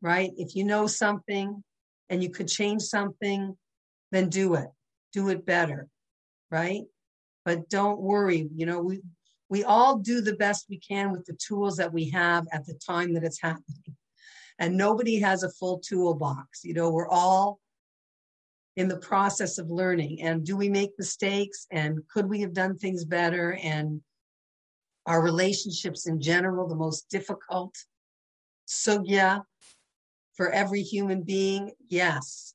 [0.00, 0.30] right?
[0.36, 1.62] If you know something
[2.08, 3.56] and you could change something,
[4.12, 4.68] then do it.
[5.12, 5.88] Do it better,
[6.50, 6.82] right?
[7.44, 8.48] But don't worry.
[8.54, 9.00] You know, we,
[9.48, 12.74] we all do the best we can with the tools that we have at the
[12.74, 13.96] time that it's happening.
[14.58, 16.64] And nobody has a full toolbox.
[16.64, 17.60] You know, we're all
[18.78, 22.78] in the process of learning and do we make mistakes and could we have done
[22.78, 24.00] things better and
[25.04, 27.74] our relationships in general the most difficult
[28.68, 29.42] sugya
[30.38, 32.54] for every human being yes.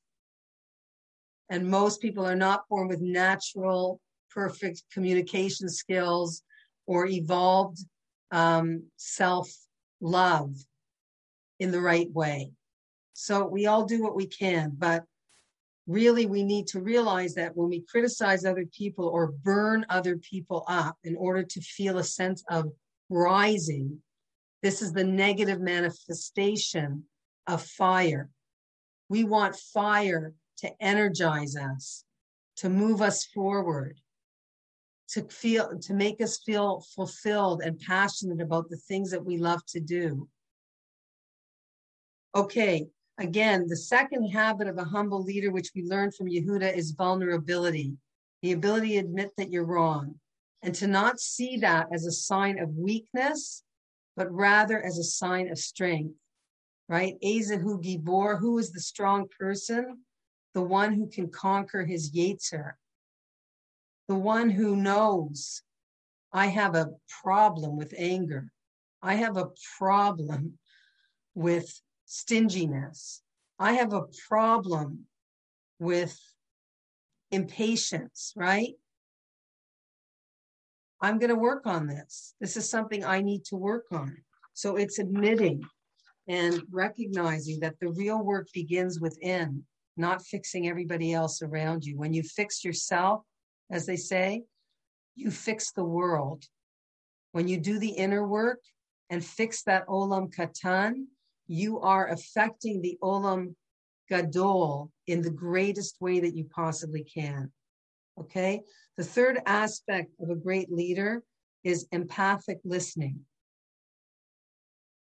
[1.50, 6.42] And most people are not born with natural perfect communication skills
[6.86, 7.78] or evolved
[8.32, 9.54] um, self
[10.00, 10.56] love
[11.60, 12.52] in the right way.
[13.12, 15.04] So we all do what we can but
[15.86, 20.64] really we need to realize that when we criticize other people or burn other people
[20.66, 22.72] up in order to feel a sense of
[23.10, 23.98] rising,
[24.62, 27.04] this is the negative manifestation
[27.46, 28.30] of fire.
[29.08, 32.04] We want fire to energize us,
[32.56, 33.98] to move us forward,
[35.10, 39.64] to feel, to make us feel fulfilled and passionate about the things that we love
[39.66, 40.28] to do.
[42.34, 42.88] Okay,
[43.18, 47.96] Again, the second habit of a humble leader, which we learned from Yehuda, is vulnerability,
[48.42, 50.16] the ability to admit that you're wrong,
[50.62, 53.62] and to not see that as a sign of weakness,
[54.16, 56.14] but rather as a sign of strength,
[56.88, 57.14] right?
[57.22, 59.98] Ezehu Gibor, who is the strong person?
[60.54, 62.72] The one who can conquer his Yetzer,
[64.08, 65.62] the one who knows
[66.32, 66.90] I have a
[67.22, 68.52] problem with anger.
[69.02, 70.58] I have a problem
[71.34, 73.22] with stinginess.
[73.58, 75.06] I have a problem
[75.78, 76.18] with
[77.30, 78.74] impatience, right?
[81.00, 82.34] I'm going to work on this.
[82.40, 84.16] This is something I need to work on.
[84.54, 85.62] So it's admitting
[86.28, 89.64] and recognizing that the real work begins within,
[89.96, 91.96] not fixing everybody else around you.
[91.98, 93.22] When you fix yourself,
[93.70, 94.42] as they say,
[95.14, 96.44] you fix the world.
[97.32, 98.60] When you do the inner work
[99.10, 101.04] and fix that olam katan,
[101.46, 103.54] you are affecting the olam
[104.08, 107.50] gadol in the greatest way that you possibly can.
[108.18, 108.62] Okay.
[108.96, 111.22] The third aspect of a great leader
[111.64, 113.20] is empathic listening.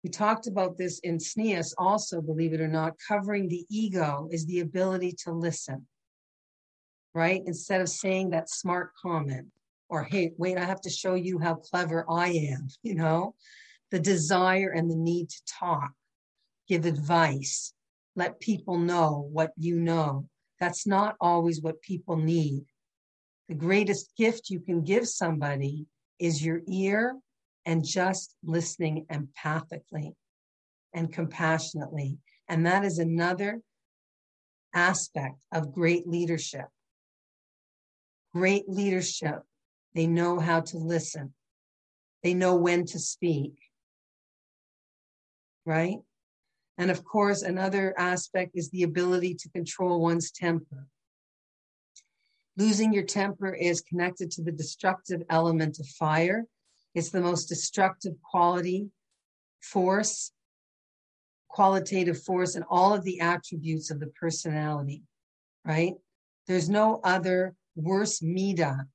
[0.03, 2.94] We talked about this in SNEAS also, believe it or not.
[3.07, 5.86] Covering the ego is the ability to listen,
[7.14, 7.42] right?
[7.44, 9.48] Instead of saying that smart comment
[9.90, 13.34] or, hey, wait, I have to show you how clever I am, you know?
[13.90, 15.90] The desire and the need to talk,
[16.68, 17.74] give advice,
[18.16, 20.28] let people know what you know.
[20.61, 22.64] That's not always what people need.
[23.48, 25.86] The greatest gift you can give somebody
[26.20, 27.16] is your ear
[27.66, 30.14] and just listening empathically
[30.92, 32.18] and compassionately.
[32.48, 33.61] And that is another
[34.74, 36.66] aspect of great leadership.
[38.32, 39.42] Great leadership,
[39.94, 41.34] they know how to listen,
[42.22, 43.54] they know when to speak,
[45.66, 45.98] right?
[46.78, 50.86] And of course, another aspect is the ability to control one's temper.
[52.56, 56.44] Losing your temper is connected to the destructive element of fire.
[56.95, 58.88] It's the most destructive quality,
[59.62, 60.32] force,
[61.49, 65.03] qualitative force, and all of the attributes of the personality,
[65.64, 65.95] right?
[66.47, 68.86] There's no other worse mida,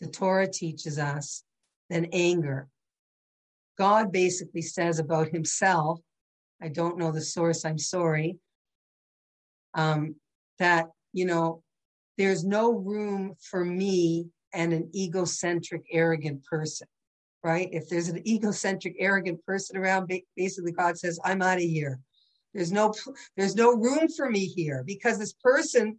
[0.00, 1.44] the Torah teaches us,
[1.88, 2.68] than anger.
[3.78, 6.00] God basically says about himself
[6.62, 8.36] I don't know the source, I'm sorry,
[9.74, 10.16] um,
[10.58, 11.62] that, you know,
[12.18, 16.86] there's no room for me and an egocentric, arrogant person,
[17.42, 17.68] right?
[17.72, 21.98] If there's an egocentric, arrogant person around, basically God says, I'm out of here.
[22.54, 22.92] There's no,
[23.36, 25.98] there's no room for me here because this person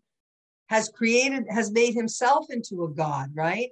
[0.67, 3.69] has created, has made himself into a God, right?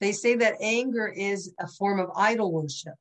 [0.00, 2.94] They say that anger is a form of idol worship.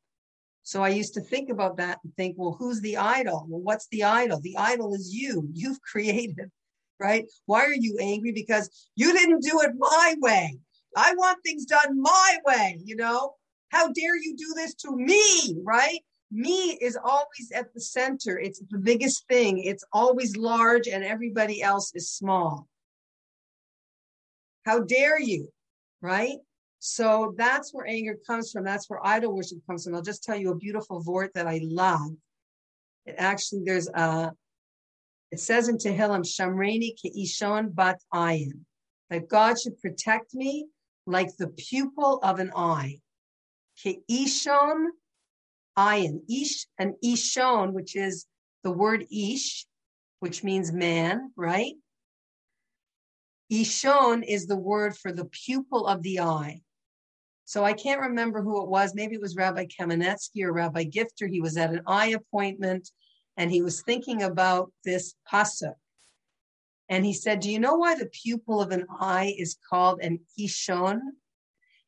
[0.63, 3.45] So I used to think about that and think, well, who's the idol?
[3.49, 4.39] Well, what's the idol?
[4.39, 5.49] The idol is you.
[5.53, 6.51] You've created,
[6.99, 7.25] right?
[7.45, 8.31] Why are you angry?
[8.31, 10.59] Because you didn't do it my way.
[10.95, 13.35] I want things done my way, you know?
[13.71, 15.99] How dare you do this to me, right?
[16.29, 18.37] Me is always at the center.
[18.37, 19.63] It's the biggest thing.
[19.63, 22.67] It's always large and everybody else is small.
[24.65, 25.49] How dare you,
[26.01, 26.37] right?
[26.79, 28.63] So that's where anger comes from.
[28.63, 29.95] That's where idol worship comes from.
[29.95, 32.11] I'll just tell you a beautiful vort that I love.
[33.05, 34.31] It actually, there's a,
[35.31, 38.59] it says in Tehillim, Shamreni ke'ishon bat ayin,
[39.09, 40.67] that God should protect me
[41.05, 43.00] like the pupil of an eye.
[43.83, 44.87] Ke'ishon
[45.77, 48.25] ayin, ish, and ishon, which is
[48.63, 49.65] the word ish,
[50.19, 51.73] which means man, right?
[53.51, 56.61] Ishon is the word for the pupil of the eye.
[57.45, 58.95] So I can't remember who it was.
[58.95, 61.29] Maybe it was Rabbi Kamenetsky or Rabbi Gifter.
[61.29, 62.89] He was at an eye appointment
[63.35, 65.73] and he was thinking about this pasuk.
[66.87, 70.19] And he said, Do you know why the pupil of an eye is called an
[70.39, 70.99] ishon?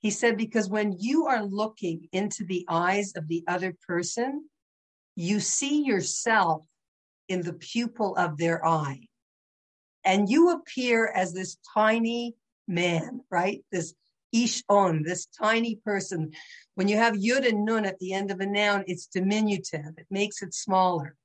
[0.03, 4.49] He said, Because when you are looking into the eyes of the other person,
[5.15, 6.65] you see yourself
[7.29, 9.07] in the pupil of their eye.
[10.03, 12.35] And you appear as this tiny
[12.67, 13.63] man, right?
[13.71, 13.93] This
[14.35, 16.33] Ishon, this tiny person.
[16.75, 19.93] When you have yud and nun at the end of a noun, it's diminutive.
[19.97, 21.15] It makes it smaller.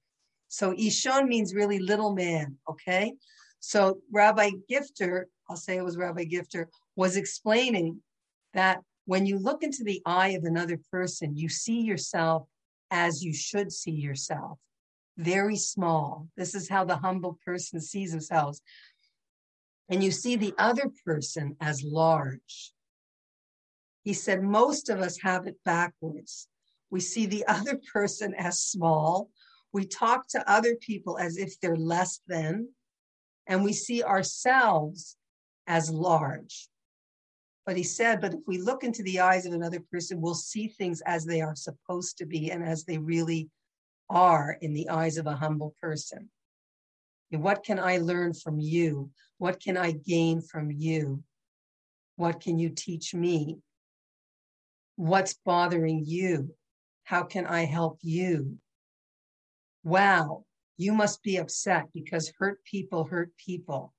[0.46, 3.14] So Ishon means really little man, okay?
[3.58, 8.02] So Rabbi Gifter, I'll say it was Rabbi Gifter, was explaining
[8.54, 12.46] that when you look into the eye of another person, you see yourself
[12.90, 14.58] as you should see yourself,
[15.16, 16.28] very small.
[16.36, 18.60] This is how the humble person sees themselves.
[19.88, 22.72] And you see the other person as large.
[24.04, 26.48] He said, most of us have it backwards.
[26.90, 29.30] We see the other person as small.
[29.72, 32.68] We talk to other people as if they're less than,
[33.46, 35.16] and we see ourselves
[35.66, 36.68] as large.
[37.68, 40.68] But he said, but if we look into the eyes of another person, we'll see
[40.68, 43.50] things as they are supposed to be and as they really
[44.08, 46.30] are in the eyes of a humble person.
[47.30, 49.10] what can I learn from you?
[49.36, 51.22] What can I gain from you?
[52.16, 53.58] What can you teach me?
[54.96, 56.54] What's bothering you?
[57.04, 58.56] How can I help you?
[59.84, 60.46] Wow,
[60.78, 63.92] you must be upset because hurt people hurt people.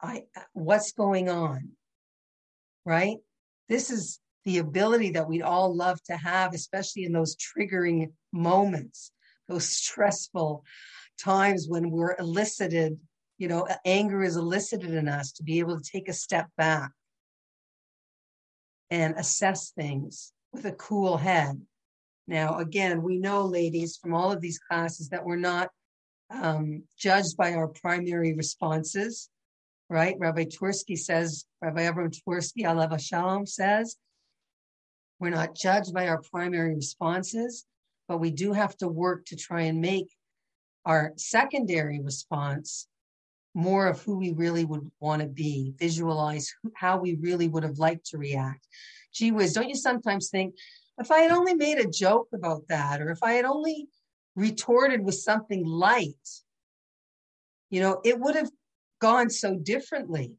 [0.00, 1.72] I what's going on?
[2.86, 3.16] Right?
[3.68, 9.10] This is the ability that we'd all love to have, especially in those triggering moments,
[9.48, 10.64] those stressful
[11.22, 12.98] times when we're elicited,
[13.38, 16.92] you know, anger is elicited in us to be able to take a step back
[18.88, 21.60] and assess things with a cool head.
[22.28, 25.70] Now, again, we know, ladies, from all of these classes that we're not
[26.30, 29.28] um, judged by our primary responses,
[29.88, 30.16] right?
[30.18, 33.96] Rabbi Twerski says, Rabbi Avram Twerski, Alav Shalom says,
[35.18, 37.64] we're not judged by our primary responses,
[38.08, 40.08] but we do have to work to try and make
[40.84, 42.86] our secondary response
[43.54, 47.78] more of who we really would want to be, visualize how we really would have
[47.78, 48.66] liked to react.
[49.14, 50.54] Gee whiz, don't you sometimes think,
[50.98, 53.88] if I had only made a joke about that, or if I had only
[54.34, 56.14] retorted with something light,
[57.70, 58.50] you know, it would have
[59.00, 60.34] gone so differently.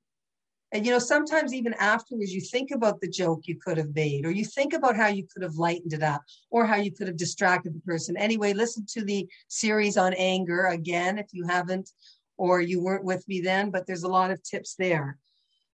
[0.73, 4.25] And, you know, sometimes even afterwards, you think about the joke you could have made,
[4.25, 7.07] or you think about how you could have lightened it up, or how you could
[7.07, 8.17] have distracted the person.
[8.17, 11.89] Anyway, listen to the series on anger again if you haven't,
[12.37, 15.17] or you weren't with me then, but there's a lot of tips there.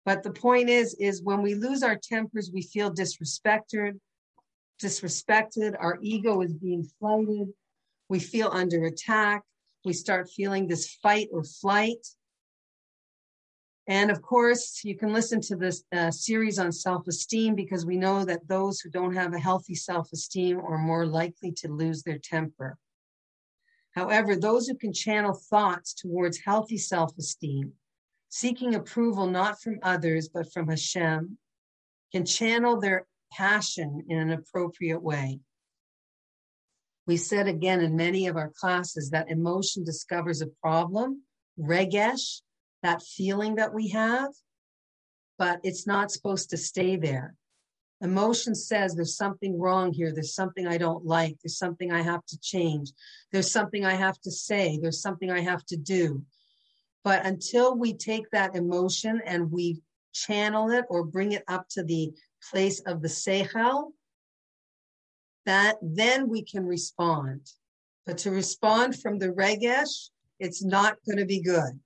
[0.06, 4.00] But the point is, is when we lose our tempers, we feel disrespected,
[4.82, 7.48] disrespected, our ego is being slighted,
[8.10, 9.42] we feel under attack,
[9.86, 12.06] we start feeling this fight or flight.
[13.88, 17.98] And of course, you can listen to this uh, series on self esteem because we
[17.98, 22.04] know that those who don't have a healthy self esteem are more likely to lose
[22.04, 22.78] their temper.
[23.92, 27.74] However, those who can channel thoughts towards healthy self esteem,
[28.30, 31.38] seeking approval not from others but from Hashem,
[32.14, 35.42] can channel their passion in an appropriate way.
[37.06, 41.24] We said again in many of our classes that emotion discovers a problem,
[41.60, 42.42] regesh,
[42.84, 44.32] that feeling that we have,
[45.38, 47.36] but it's not supposed to stay there.
[48.02, 50.12] Emotion says there's something wrong here.
[50.12, 51.38] There's something I don't like.
[51.42, 52.92] There's something I have to change.
[53.32, 54.78] There's something I have to say.
[54.82, 56.22] There's something I have to do.
[57.06, 59.82] But until we take that emotion and we
[60.14, 62.12] channel it or bring it up to the
[62.52, 63.92] place of the seichel,
[65.46, 67.42] that then we can respond.
[68.06, 70.10] But to respond from the regesh,
[70.40, 71.80] it's not going to be good.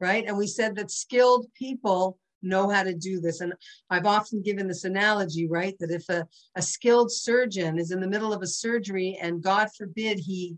[0.00, 0.24] Right?
[0.26, 3.40] And we said that skilled people know how to do this.
[3.40, 3.52] And
[3.90, 5.76] I've often given this analogy, right?
[5.78, 6.26] That if a,
[6.56, 10.56] a skilled surgeon is in the middle of a surgery and God forbid he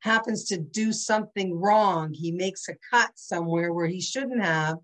[0.00, 4.78] happens to do something wrong, he makes a cut somewhere where he shouldn't have,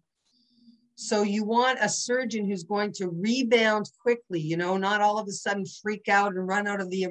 [0.97, 5.29] so you want a surgeon who's going to rebound quickly, you know, not all of
[5.29, 7.07] a sudden freak out and run out of the,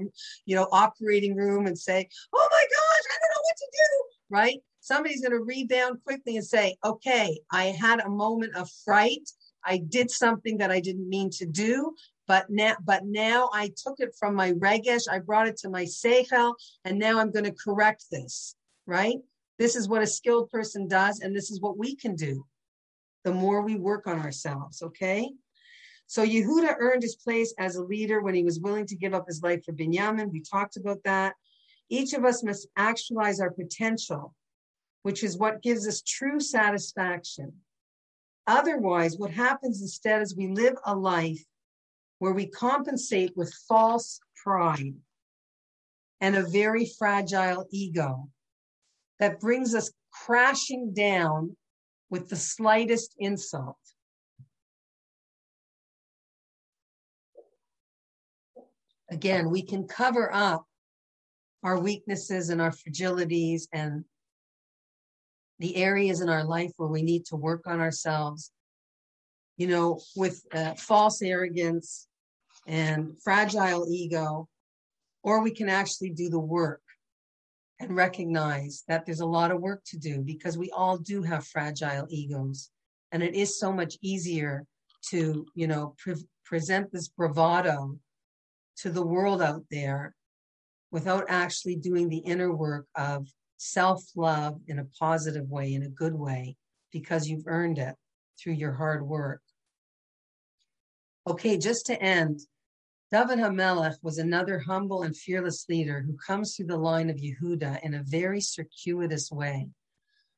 [0.46, 4.04] you know, operating room and say, "Oh my gosh, I don't know what to do."
[4.32, 4.64] Right?
[4.86, 9.28] Somebody's going to rebound quickly and say, "Okay, I had a moment of fright.
[9.64, 11.96] I did something that I didn't mean to do,
[12.28, 15.86] but now, but now I took it from my regesh, I brought it to my
[15.86, 18.56] seichel, and now I'm going to correct this."
[18.86, 19.18] Right?
[19.58, 22.46] This is what a skilled person does, and this is what we can do
[23.24, 25.32] the more we work on ourselves, okay?
[26.06, 29.26] So Yehuda earned his place as a leader when he was willing to give up
[29.26, 30.32] his life for Binyamin.
[30.32, 31.34] We talked about that.
[31.90, 34.36] Each of us must actualize our potential,
[35.06, 37.54] which is what gives us true satisfaction.
[38.48, 41.46] Otherwise, what happens instead is we live a life
[42.18, 44.96] where we compensate with false pride
[46.22, 48.28] and a very fragile ego
[49.20, 51.56] that brings us crashing down
[52.10, 53.78] with the slightest insult.
[59.12, 60.66] Again, we can cover up
[61.62, 64.04] our weaknesses and our fragilities and
[65.60, 68.52] the areas in our life where we need to work on ourselves,
[69.58, 72.08] you know, with uh, false arrogance
[72.68, 74.48] and fragile ego,
[75.24, 76.82] or we can actually do the work
[77.80, 81.46] and recognize that there's a lot of work to do because we all do have
[81.48, 82.70] fragile egos.
[83.12, 84.66] And it is so much easier
[85.10, 87.98] to you know pre- present this bravado
[88.78, 90.16] to the world out there
[90.92, 93.28] without actually doing the inner work of
[93.72, 96.56] self-love in a positive way in a good way
[96.92, 97.96] because you've earned it
[98.40, 99.42] through your hard work
[101.28, 102.40] okay just to end
[103.12, 107.82] David HaMelech was another humble and fearless leader who comes through the line of Yehuda
[107.84, 109.70] in a very circuitous way.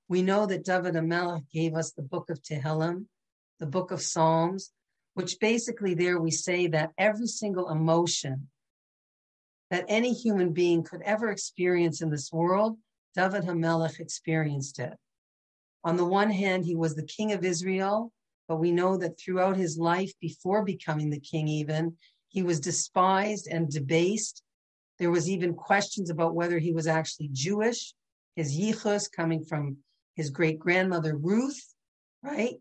[0.09, 3.05] We know that David HaMelech gave us the book of Tehillim,
[3.59, 4.71] the book of Psalms,
[5.13, 8.49] which basically there we say that every single emotion
[9.71, 12.77] that any human being could ever experience in this world,
[13.15, 14.93] David HaMelech experienced it
[15.83, 18.11] On the one hand, he was the king of Israel,
[18.47, 21.97] but we know that throughout his life, before becoming the king, even,
[22.29, 24.43] he was despised and debased.
[24.99, 27.93] There was even questions about whether he was actually Jewish,
[28.35, 29.77] his yichus coming from
[30.15, 31.73] his great grandmother Ruth,
[32.23, 32.55] right?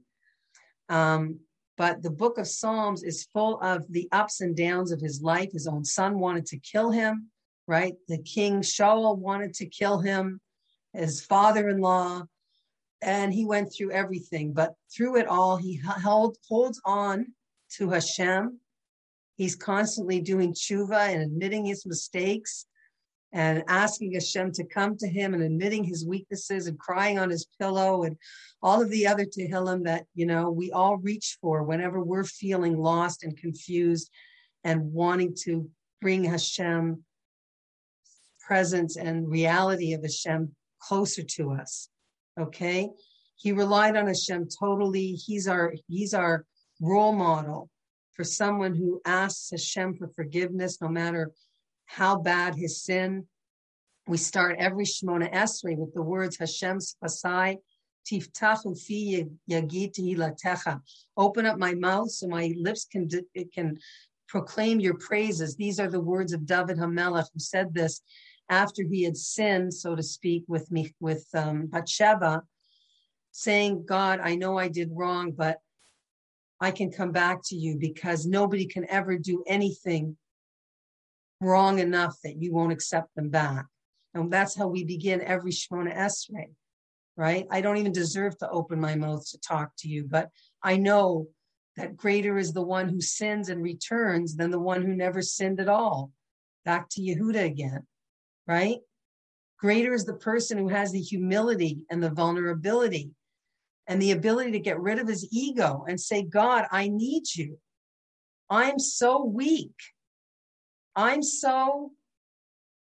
[0.88, 1.40] Um,
[1.76, 5.52] but the book of Psalms is full of the ups and downs of his life.
[5.52, 7.30] His own son wanted to kill him,
[7.66, 7.94] right?
[8.08, 10.40] The king Shaul wanted to kill him,
[10.92, 12.22] his father in law,
[13.02, 14.52] and he went through everything.
[14.52, 17.26] But through it all, he held, holds on
[17.76, 18.60] to Hashem.
[19.36, 22.66] He's constantly doing tshuva and admitting his mistakes
[23.32, 27.46] and asking Hashem to come to him and admitting his weaknesses and crying on his
[27.60, 28.16] pillow and
[28.62, 32.78] all of the other Tehillim that, you know, we all reach for whenever we're feeling
[32.78, 34.10] lost and confused
[34.64, 35.68] and wanting to
[36.00, 37.04] bring Hashem
[38.46, 41.88] presence and reality of Hashem closer to us.
[42.38, 42.88] Okay.
[43.36, 45.12] He relied on Hashem totally.
[45.12, 46.44] He's our, he's our
[46.80, 47.68] role model
[48.12, 51.32] for someone who asks Hashem for forgiveness, no matter
[51.86, 53.26] how bad his sin.
[54.06, 57.58] We start every Shemona Esrei with the words Hashem Spasai,
[58.10, 60.80] Tiftachu fi yagiti latecha.
[61.16, 63.78] Open up my mouth so my lips can it can
[64.28, 65.56] proclaim your praises.
[65.56, 68.00] These are the words of David Hamelech, who said this
[68.48, 72.42] after he had sinned, so to speak, with me with um, Bathsheba,
[73.32, 75.58] saying, "God, I know I did wrong, but
[76.60, 80.16] I can come back to you because nobody can ever do anything
[81.40, 83.66] wrong enough that you won't accept them back.
[84.14, 86.52] And that's how we begin every Shemona Esrei,
[87.16, 87.46] right?
[87.50, 90.30] I don't even deserve to open my mouth to talk to you, but
[90.62, 91.28] I know
[91.76, 95.60] that greater is the one who sins and returns than the one who never sinned
[95.60, 96.10] at all.
[96.64, 97.86] Back to Yehuda again,
[98.46, 98.78] right?
[99.58, 103.10] Greater is the person who has the humility and the vulnerability
[103.86, 107.58] and the ability to get rid of his ego and say, God, I need you.
[108.50, 109.74] I'm so weak.
[110.94, 111.92] I'm so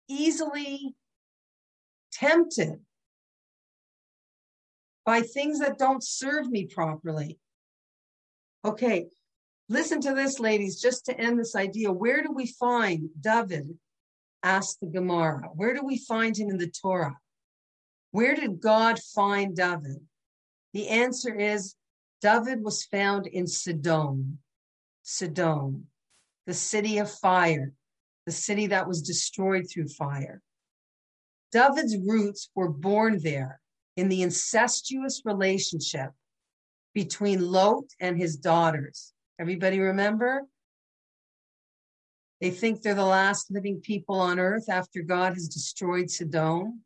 [0.07, 0.95] easily
[2.13, 2.79] tempted
[5.05, 7.39] by things that don't serve me properly.
[8.63, 9.07] Okay,
[9.69, 11.91] listen to this, ladies, just to end this idea.
[11.91, 13.77] Where do we find David?
[14.43, 15.49] Asked the Gemara.
[15.53, 17.17] Where do we find him in the Torah?
[18.11, 20.05] Where did God find David?
[20.73, 21.75] The answer is
[22.21, 24.39] David was found in Sodom,
[25.03, 25.87] Sodom,
[26.45, 27.73] the city of fire,
[28.25, 30.41] the city that was destroyed through fire.
[31.51, 33.59] David's roots were born there
[33.97, 36.11] in the incestuous relationship
[36.93, 39.13] between Lot and his daughters.
[39.39, 40.43] Everybody remember?
[42.41, 46.81] They think they're the last living people on earth after God has destroyed Sodom.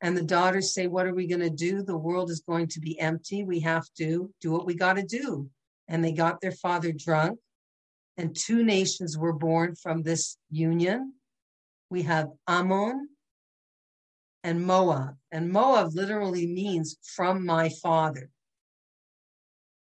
[0.00, 1.82] And the daughters say, What are we going to do?
[1.82, 3.44] The world is going to be empty.
[3.44, 5.48] We have to do what we got to do.
[5.88, 7.38] And they got their father drunk
[8.16, 11.14] and two nations were born from this union.
[11.90, 13.08] We have Ammon
[14.42, 18.30] and Moab, and Moab literally means from my father.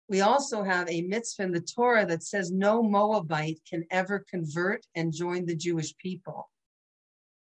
[0.09, 4.85] We also have a mitzvah in the Torah that says no Moabite can ever convert
[4.95, 6.49] and join the Jewish people.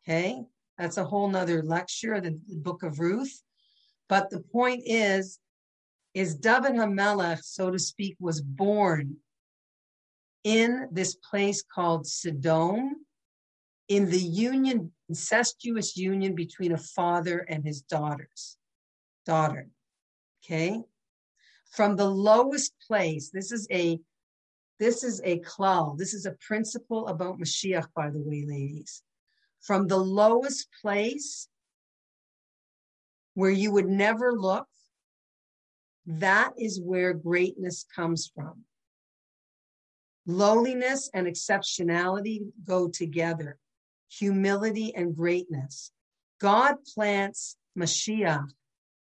[0.05, 0.43] Okay,
[0.77, 3.43] that's a whole nother lecture, the, the book of Ruth.
[4.09, 5.39] But the point is,
[6.13, 9.17] is David Hamelech, so to speak, was born
[10.45, 13.07] in this place called Sodom,
[13.89, 18.57] in the union, incestuous union between a father and his daughters,
[19.25, 19.69] daughter.
[20.45, 20.83] Okay.
[21.73, 23.99] From the lowest place, this is a
[24.79, 25.97] this is a klal.
[25.97, 29.03] This is a principle about Mashiach, by the way, ladies.
[29.61, 31.49] From the lowest place
[33.35, 34.67] where you would never look,
[36.05, 38.65] that is where greatness comes from.
[40.27, 43.57] Lowliness and exceptionality go together,
[44.09, 45.93] humility and greatness.
[46.41, 48.49] God plants Mashiach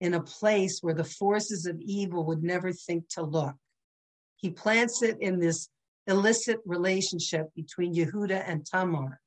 [0.02, 3.56] in a place where the forces of evil would never think to look.
[4.36, 5.70] He plants it in this
[6.08, 9.22] illicit relationship between Yehuda and Tamar.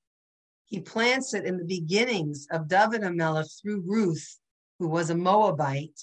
[0.66, 4.38] He plants it in the beginnings of David Hamelech through Ruth,
[4.78, 5.98] who was a Moabite,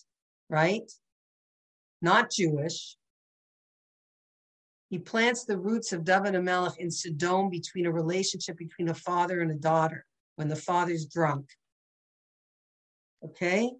[0.49, 0.89] right?
[2.01, 2.97] Not Jewish,
[4.91, 9.39] he plants the roots of David Hamelech in Sodom between a relationship between a father
[9.39, 10.05] and a daughter
[10.35, 11.47] when the father's drunk.
[13.23, 13.71] Okay?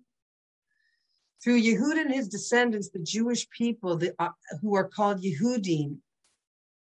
[1.44, 4.30] Through Yehud and his descendants, the Jewish people the, uh,
[4.62, 5.98] who are called Yehudim,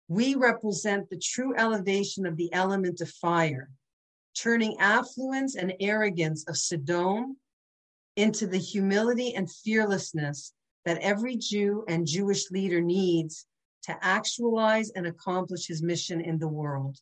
[0.09, 3.69] we represent the true elevation of the element of fire,
[4.35, 7.37] turning affluence and arrogance of Sodom
[8.17, 10.55] into the humility and fearlessness
[10.87, 13.47] that every Jew and Jewish leader needs
[13.83, 16.99] to actualize and accomplish his mission in the world.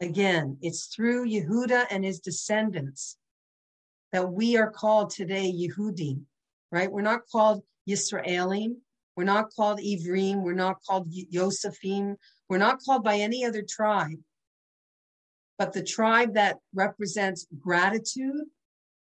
[0.00, 3.16] Again, it's through Yehuda and his descendants
[4.10, 6.20] that we are called today Yehudi,
[6.72, 6.90] right?
[6.90, 8.76] We're not called Yisraelim.
[9.14, 10.42] We're not called Ivrim.
[10.42, 12.16] We're not called Yosefim.
[12.48, 14.18] We're not called by any other tribe.
[15.58, 18.46] But the tribe that represents gratitude,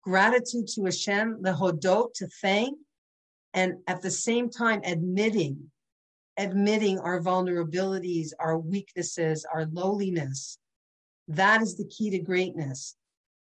[0.03, 2.77] gratitude to Hashem, the Hodot, to thank,
[3.53, 5.69] and at the same time admitting,
[6.37, 10.57] admitting our vulnerabilities, our weaknesses, our lowliness,
[11.27, 12.95] that is the key to greatness.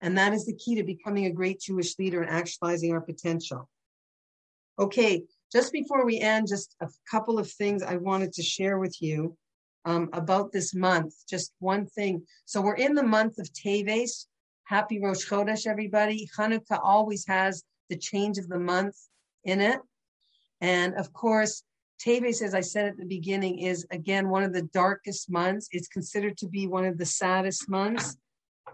[0.02, 3.70] And that is the key to becoming a great Jewish leader and actualizing our potential.
[4.80, 8.96] Okay, just before we end, just a couple of things I wanted to share with
[9.02, 9.36] you
[9.84, 11.14] um, about this month.
[11.30, 12.24] Just one thing.
[12.46, 14.26] So we're in the month of Teves.
[14.64, 16.30] Happy Rosh Chodesh, everybody.
[16.38, 18.96] Hanukkah always has the change of the month
[19.44, 19.80] in it.
[20.62, 21.64] And of course,
[22.02, 25.68] Teves, as I said at the beginning, is again one of the darkest months.
[25.72, 28.16] It's considered to be one of the saddest months.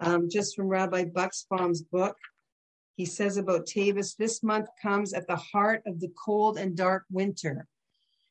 [0.02, 2.18] Um, just from Rabbi Buxbaum's book,
[2.96, 7.06] he says about Teves, this month comes at the heart of the cold and dark
[7.12, 7.68] winter.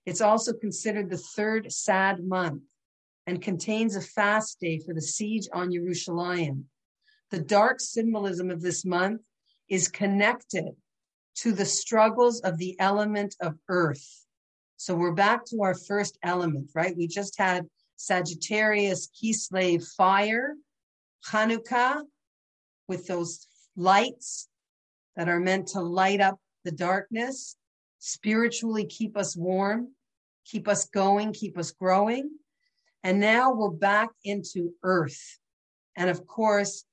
[0.07, 2.63] It's also considered the third sad month
[3.27, 6.67] and contains a fast day for the siege on Jerusalem.
[7.31, 9.23] The dark symbolism of this month
[9.69, 10.77] is connected
[11.37, 14.25] to the struggles of the element of earth
[14.77, 16.95] so we're back to our first element, right?
[16.95, 17.65] We just had
[17.97, 20.57] Sagittarius, Kislev, fire,
[21.29, 22.03] Hanukkah
[22.87, 23.47] with those
[23.77, 24.49] lights
[25.17, 27.57] that are meant to light up the darkness,
[27.99, 29.89] spiritually keep us warm,
[30.45, 32.31] keep us going, keep us growing.
[33.03, 35.39] And now we're back into earth.
[35.97, 36.85] And of course,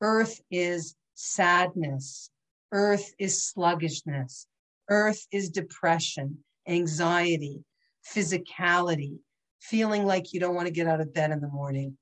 [0.00, 2.30] earth is sadness.
[2.72, 4.46] Earth is sluggishness.
[4.88, 7.64] Earth is depression anxiety,
[8.06, 9.18] physicality,
[9.60, 11.96] feeling like you don't want to get out of bed in the morning,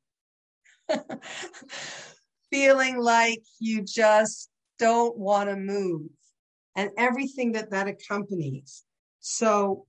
[2.50, 4.50] feeling like you just
[4.82, 6.10] don't want to move,
[6.74, 8.82] and everything that that accompanies.
[9.20, 9.86] So,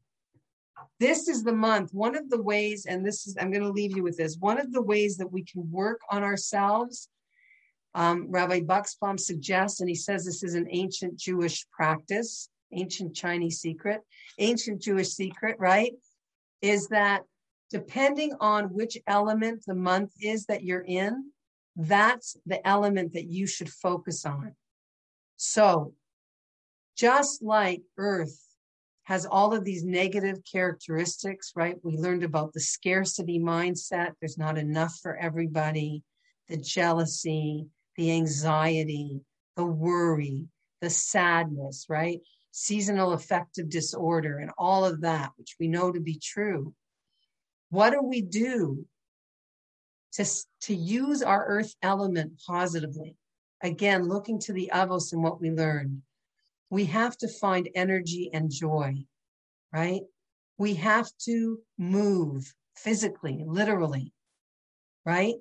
[0.99, 1.93] this is the month.
[1.93, 4.59] One of the ways, and this is, I'm going to leave you with this one
[4.59, 7.09] of the ways that we can work on ourselves.
[7.95, 13.59] Um, Rabbi Buxbaum suggests, and he says this is an ancient Jewish practice, ancient Chinese
[13.59, 14.01] secret,
[14.37, 15.93] ancient Jewish secret, right?
[16.61, 17.23] Is that
[17.69, 21.31] depending on which element the month is that you're in,
[21.75, 24.55] that's the element that you should focus on.
[25.45, 25.93] So,
[26.95, 28.39] just like Earth
[29.03, 31.75] has all of these negative characteristics, right?
[31.83, 36.03] We learned about the scarcity mindset, there's not enough for everybody,
[36.47, 37.67] the jealousy,
[37.97, 39.19] the anxiety,
[39.55, 40.47] the worry,
[40.81, 42.21] the sadness, right?
[42.53, 46.73] seasonal affective disorder and all of that, which we know to be true.
[47.71, 48.85] What do we do
[50.13, 50.25] to,
[50.61, 53.15] to use our earth element positively?
[53.63, 56.01] Again, looking to the Avos and what we learned,
[56.69, 59.05] we have to find energy and joy,
[59.73, 60.01] right?
[60.57, 64.13] We have to move physically, literally,
[65.05, 65.35] right?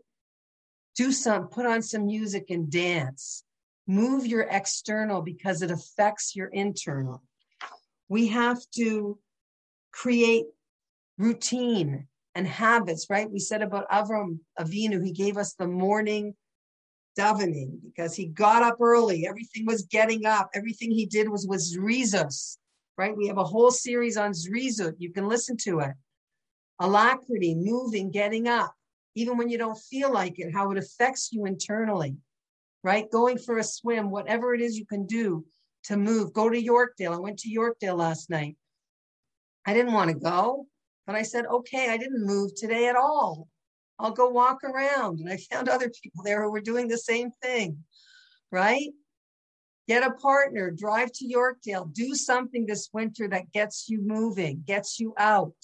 [0.96, 3.44] Do some, put on some music and dance
[3.86, 7.22] move your external because it affects your internal.
[8.08, 9.18] We have to
[9.92, 10.46] create
[11.18, 13.30] routine and habits, right?
[13.30, 16.34] We said about Avram Avinu, he gave us the morning
[17.18, 19.26] davening because he got up early.
[19.26, 20.50] Everything was getting up.
[20.54, 22.56] Everything he did was with zrizus,
[22.96, 23.16] right?
[23.16, 24.94] We have a whole series on zrizut.
[24.98, 25.92] You can listen to it.
[26.80, 28.74] Alacrity, moving, getting up,
[29.14, 32.16] even when you don't feel like it, how it affects you internally
[32.84, 33.10] right?
[33.10, 35.44] Going for a swim, whatever it is you can do
[35.84, 36.32] to move.
[36.32, 37.14] Go to Yorkdale.
[37.14, 38.56] I went to Yorkdale last night.
[39.66, 40.66] I didn't want to go,
[41.06, 43.48] but I said, okay, I didn't move today at all.
[44.02, 45.20] I'll go walk around.
[45.20, 47.78] And I found other people there who were doing the same thing,
[48.50, 48.90] right?
[49.88, 54.98] Get a partner, drive to Yorkdale, do something this winter that gets you moving, gets
[54.98, 55.54] you out,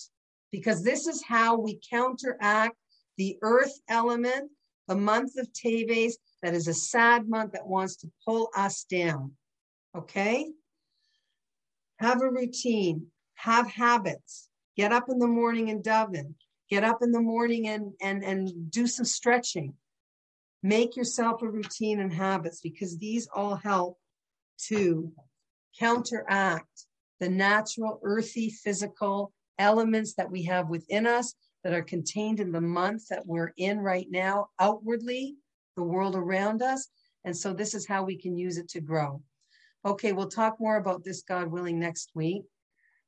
[0.53, 2.76] because this is how we counteract
[3.16, 4.51] the earth element,
[4.86, 9.32] the month of Teves, that is a sad month that wants to pull us down.
[9.97, 10.47] Okay?
[11.99, 14.49] Have a routine, have habits.
[14.76, 16.34] Get up in the morning and daven.
[16.70, 19.74] Get up in the morning and, and, and do some stretching.
[20.62, 23.98] Make yourself a routine and habits because these all help
[24.66, 25.12] to
[25.78, 26.86] counteract
[27.20, 32.60] the natural, earthy, physical elements that we have within us that are contained in the
[32.60, 35.36] month that we're in right now outwardly
[35.76, 36.88] the world around us.
[37.24, 39.22] And so this is how we can use it to grow.
[39.84, 42.42] Okay, we'll talk more about this, God willing, next week.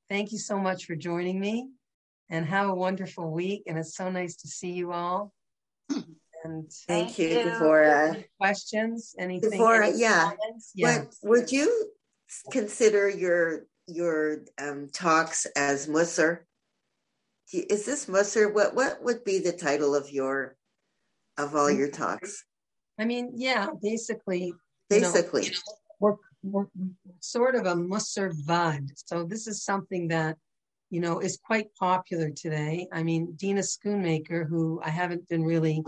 [0.08, 1.68] Thank you so much for joining me
[2.30, 3.64] and have a wonderful week.
[3.66, 5.32] And it's so nice to see you all.
[6.42, 8.24] And thank, you, Devorah.
[8.40, 9.14] Questions?
[9.18, 9.60] Anything?
[9.60, 10.30] Devorah, yeah.
[10.74, 11.18] Yes.
[11.20, 11.90] What, would you
[12.50, 16.46] consider your your um, talks as Musser?
[17.52, 18.50] Is this Musser?
[18.50, 20.56] What what would be the title of your
[21.36, 22.42] of all your talks?
[22.98, 24.54] I mean, yeah, basically.
[24.88, 25.44] Basically.
[25.44, 25.56] You know,
[26.00, 26.66] we're, we're
[27.20, 28.88] sort of a Musser Vad.
[28.94, 30.36] So this is something that,
[30.90, 32.86] you know, is quite popular today.
[32.92, 35.82] I mean, Dina Schoonmaker, who I haven't been really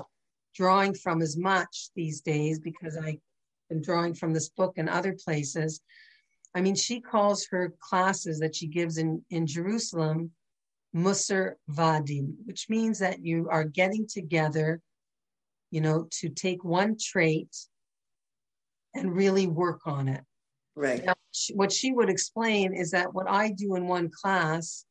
[0.54, 3.18] drawing from as much these days because I've
[3.68, 5.80] been drawing from this book and other places.
[6.54, 10.30] I mean, she calls her classes that she gives in, in Jerusalem
[10.92, 14.80] Musser Vadim, which means that you are getting together,
[15.70, 17.48] you know, to take one trait
[18.94, 20.20] and really work on it.
[20.74, 21.04] Right.
[21.04, 21.14] Now,
[21.54, 24.84] what she would explain is that what I do in one class,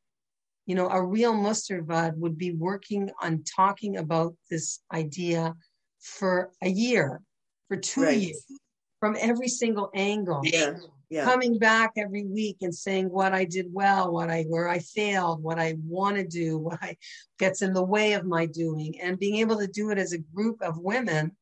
[0.71, 5.53] you know, a real Musservad would be working on talking about this idea
[5.99, 7.19] for a year,
[7.67, 8.17] for two right.
[8.17, 8.45] years,
[9.01, 10.39] from every single angle.
[10.45, 10.75] Yeah.
[11.09, 11.25] Yeah.
[11.25, 15.43] Coming back every week and saying what I did well, what I where I failed,
[15.43, 16.95] what I want to do, what I
[17.37, 20.19] gets in the way of my doing, and being able to do it as a
[20.19, 21.35] group of women.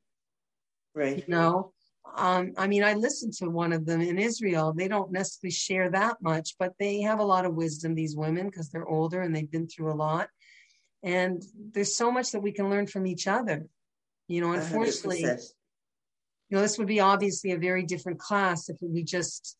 [0.95, 1.17] Right.
[1.17, 1.73] You know,
[2.15, 4.73] um, I mean, I listened to one of them in Israel.
[4.73, 8.47] They don't necessarily share that much, but they have a lot of wisdom, these women,
[8.47, 10.29] because they're older and they've been through a lot.
[11.03, 11.43] And
[11.73, 13.65] there's so much that we can learn from each other.
[14.27, 15.41] You know, unfortunately, 100%.
[16.49, 19.57] you know, this would be obviously a very different class if we just,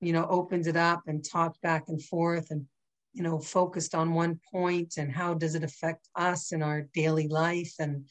[0.00, 2.66] you know, opened it up and talked back and forth and,
[3.14, 7.28] you know, focused on one point and how does it affect us in our daily
[7.28, 7.72] life.
[7.78, 8.06] And,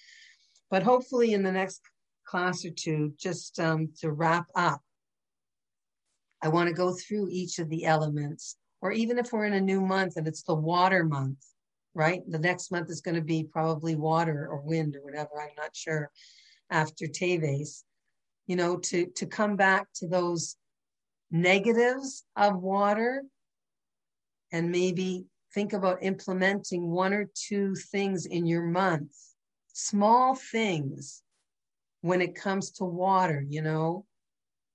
[0.70, 1.82] but hopefully in the next
[2.32, 4.82] class or two, just um, to wrap up,
[6.42, 9.62] I want to go through each of the elements, or even if we're in a
[9.62, 11.46] new month and it's the water month,
[11.94, 12.22] right?
[12.28, 15.76] The next month is going to be probably water or wind or whatever, I'm not
[15.76, 16.10] sure,
[16.70, 17.84] after Teves,
[18.48, 20.56] you know, to, to come back to those
[21.32, 23.24] negatives of water
[24.54, 29.12] and maybe think about implementing one or two things in your month,
[29.74, 31.24] small things
[32.02, 34.06] when it comes to water, you know,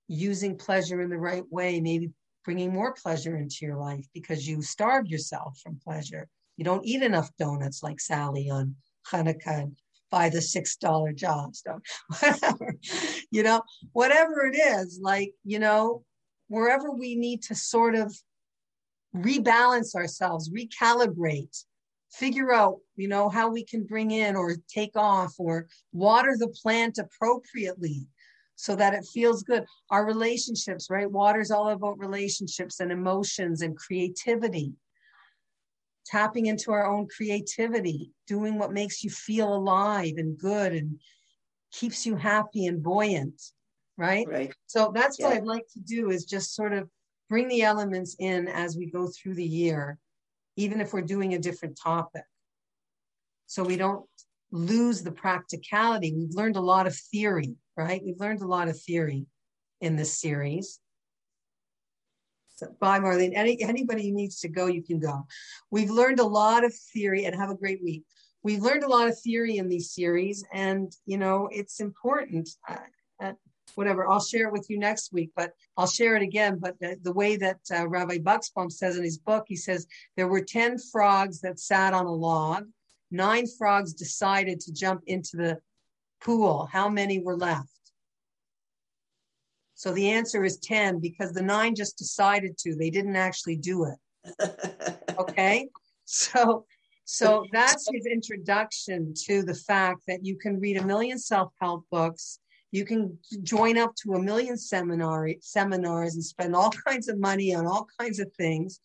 [0.07, 2.11] using pleasure in the right way, maybe
[2.45, 6.27] bringing more pleasure into your life because you starve yourself from pleasure.
[6.55, 8.75] You don't eat enough donuts like Sally on
[9.11, 9.77] Hanukkah and
[10.09, 11.83] buy the six dollar jobs, don't
[12.21, 12.75] whatever,
[13.29, 13.61] you know,
[13.91, 16.03] whatever it is, like, you know,
[16.47, 18.15] wherever we need to sort of
[19.15, 21.63] rebalance ourselves, recalibrate,
[22.11, 26.47] figure out, you know, how we can bring in or take off or water the
[26.47, 28.07] plant appropriately
[28.55, 29.65] so that it feels good.
[29.91, 31.09] Our relationships, right?
[31.09, 34.73] Water is all about relationships and emotions and creativity.
[36.05, 40.99] Tapping into our own creativity, doing what makes you feel alive and good and
[41.73, 43.39] keeps you happy and buoyant,
[43.97, 44.25] right?
[44.27, 44.53] Right.
[44.67, 45.27] So that's yeah.
[45.27, 46.89] what I'd like to do is just sort of
[47.29, 49.99] bring the elements in as we go through the year
[50.57, 52.23] even if we're doing a different topic.
[53.45, 54.05] So we don't
[54.51, 56.13] lose the practicality.
[56.13, 58.01] We've learned a lot of theory, right?
[58.03, 59.25] We've learned a lot of theory
[59.79, 60.79] in this series.
[62.55, 63.33] So bye, Marlene.
[63.35, 65.27] Any, anybody who needs to go, you can go.
[65.69, 68.03] We've learned a lot of theory and have a great week.
[68.41, 72.49] We've learned a lot of theory in these series, and you know it's important.
[72.67, 72.77] Uh,
[73.77, 74.09] whatever.
[74.09, 76.57] I'll share it with you next week, but I'll share it again.
[76.59, 80.27] But the, the way that uh, Rabbi Buxbaum says in his book, he says there
[80.27, 82.65] were 10 frogs that sat on a log.
[83.11, 85.59] Nine frogs decided to jump into the
[86.21, 86.67] pool.
[86.71, 87.69] How many were left?
[89.75, 92.75] So the answer is 10 because the nine just decided to.
[92.75, 94.97] They didn't actually do it.
[95.19, 95.69] okay?
[96.05, 96.65] So
[97.09, 102.39] so that's his introduction to the fact that you can read a million self-help books
[102.77, 107.53] you can join up to a million seminar seminars and spend all kinds of money
[107.55, 108.79] on all kinds of things.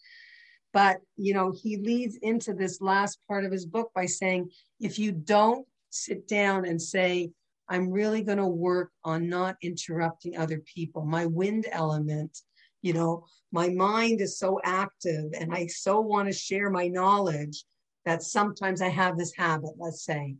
[0.73, 4.99] But you know he leads into this last part of his book by saying if
[4.99, 7.31] you don't sit down and say
[7.69, 12.39] i'm really going to work on not interrupting other people my wind element
[12.81, 17.65] you know my mind is so active and i so want to share my knowledge
[18.07, 20.35] that sometimes i have this habit let's say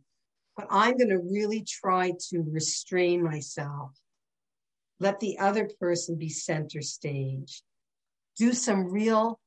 [0.55, 3.91] but I'm going to really try to restrain myself.
[4.99, 7.63] Let the other person be center stage.
[8.37, 9.39] Do some real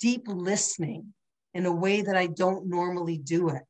[0.00, 1.14] deep listening
[1.54, 3.62] in a way that I don't normally do it.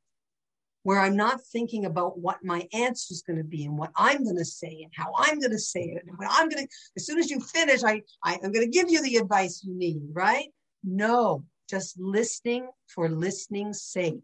[0.85, 4.23] where I'm not thinking about what my answer is going to be and what I'm
[4.23, 6.05] going to say and how I'm going to say it.
[6.07, 8.79] And what I'm going to, as soon as you finish, I, I, I'm going to
[8.79, 10.49] give you the advice you need, right?
[10.85, 14.21] No, just listening for listening's sake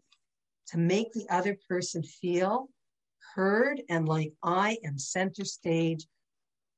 [0.71, 2.69] to make the other person feel
[3.35, 6.05] heard and like I am center stage.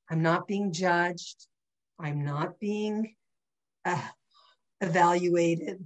[0.09, 1.47] I'm not being judged.
[1.99, 3.15] I'm not being
[3.85, 4.01] uh,
[4.81, 5.85] evaluated.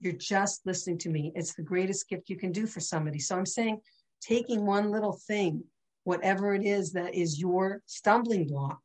[0.00, 1.32] You're just listening to me.
[1.34, 3.18] It's the greatest gift you can do for somebody.
[3.18, 3.80] So I'm saying,
[4.20, 5.62] taking one little thing,
[6.04, 8.80] whatever it is that is your stumbling block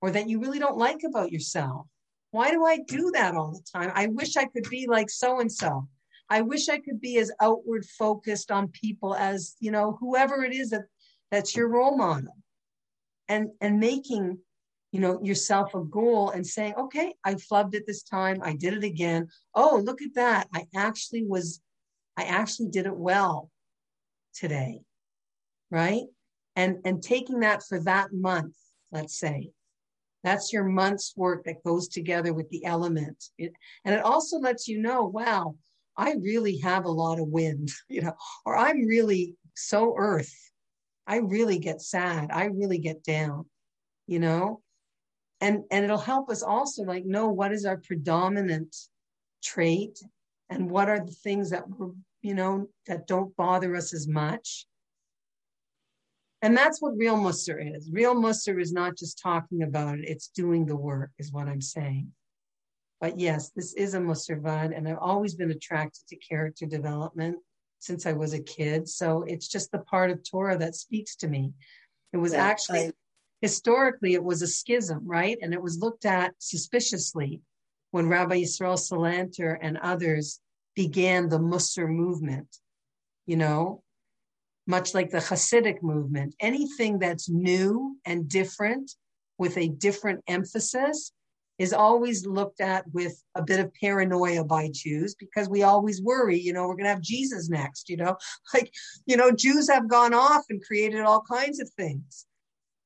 [0.00, 1.86] or that you really don't like about yourself.
[2.32, 3.90] Why do I do that all the time?
[3.94, 5.88] I wish I could be like so and so.
[6.30, 10.54] I wish I could be as outward focused on people as, you know, whoever it
[10.54, 10.84] is that
[11.32, 12.36] that's your role model.
[13.28, 14.38] And and making
[14.92, 18.40] you know yourself a goal and saying okay i flubbed it this time.
[18.42, 19.28] I did it again.
[19.54, 20.48] Oh look at that.
[20.54, 21.60] I actually was
[22.16, 23.50] i actually did it well
[24.34, 24.80] today.
[25.70, 26.04] Right?
[26.56, 28.56] And and taking that for that month
[28.90, 29.50] let's say
[30.24, 33.24] that's your month's work that goes together with the element.
[33.38, 33.52] It,
[33.84, 35.54] and it also lets you know wow
[35.96, 38.14] i really have a lot of wind you know
[38.44, 40.34] or i'm really so earth.
[41.06, 42.30] I really get sad.
[42.32, 43.46] I really get down
[44.10, 44.60] you know?
[45.40, 48.76] And and it'll help us also like know what is our predominant
[49.42, 49.98] trait
[50.50, 54.66] and what are the things that we're you know that don't bother us as much.
[56.42, 57.90] And that's what real Musser is.
[57.92, 61.60] Real Musser is not just talking about it, it's doing the work, is what I'm
[61.60, 62.12] saying.
[63.00, 67.38] But yes, this is a Musser Vad, and I've always been attracted to character development
[67.78, 68.88] since I was a kid.
[68.88, 71.52] So it's just the part of Torah that speaks to me.
[72.12, 72.92] It was yeah, actually I,
[73.40, 75.38] historically it was a schism, right?
[75.40, 77.40] And it was looked at suspiciously
[77.90, 80.40] when Rabbi Yisrael Salanter and others
[80.76, 82.48] began the Musser movement,
[83.26, 83.82] you know,
[84.66, 86.34] much like the Hasidic movement.
[86.38, 88.92] Anything that's new and different
[89.38, 91.12] with a different emphasis
[91.60, 96.40] is always looked at with a bit of paranoia by Jews because we always worry,
[96.40, 98.16] you know, we're going to have Jesus next, you know,
[98.54, 98.72] like,
[99.04, 102.24] you know, Jews have gone off and created all kinds of things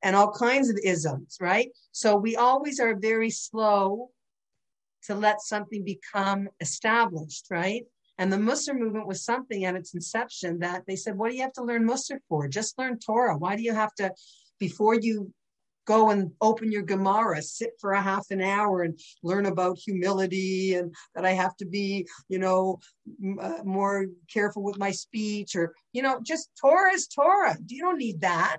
[0.02, 1.68] and all kinds of isms, right?
[1.92, 4.10] So we always are very slow
[5.04, 7.84] to let something become established, right?
[8.18, 11.42] And the Musser movement was something at its inception that they said, what do you
[11.42, 12.48] have to learn Musser for?
[12.48, 13.38] Just learn Torah.
[13.38, 14.12] Why do you have to,
[14.58, 15.32] before you
[15.86, 20.74] go and open your Gemara, sit for a half an hour and learn about humility
[20.74, 22.80] and that I have to be, you know,
[23.40, 27.56] uh, more careful with my speech or, you know, just Torah is Torah.
[27.66, 28.58] You don't need that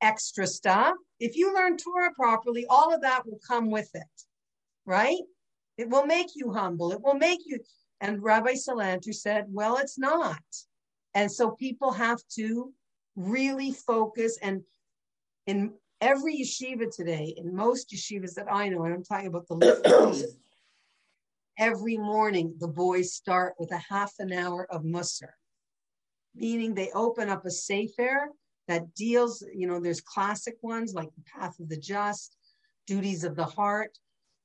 [0.00, 0.94] extra stuff.
[1.20, 4.02] If you learn Torah properly, all of that will come with it,
[4.84, 5.22] right?
[5.78, 6.92] It will make you humble.
[6.92, 7.58] It will make you.
[8.00, 10.42] And Rabbi Salanter said, well, it's not.
[11.14, 12.72] And so people have to
[13.16, 14.38] really focus.
[14.42, 14.62] And
[15.46, 19.54] in every yeshiva today, in most yeshivas that I know, and I'm talking about the
[19.54, 20.26] lift,
[21.58, 25.34] every morning the boys start with a half an hour of Musser,
[26.34, 28.30] meaning they open up a sefer
[28.66, 32.36] that deals, you know, there's classic ones like The Path of the Just,
[32.86, 33.96] Duties of the Heart,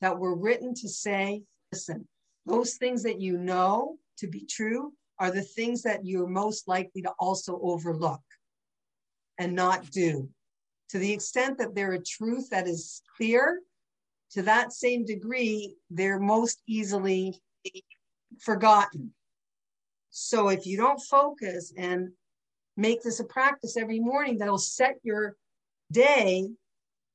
[0.02, 1.42] that were written to say,
[1.72, 2.08] listen,
[2.46, 7.02] those things that you know to be true are the things that you're most likely
[7.02, 8.22] to also overlook
[9.40, 10.30] and not do.
[10.92, 13.62] To the extent that they're a truth that is clear,
[14.32, 17.42] to that same degree, they're most easily
[18.40, 19.14] forgotten.
[20.10, 22.10] So if you don't focus and
[22.76, 25.36] make this a practice every morning that'll set your
[25.92, 26.48] day,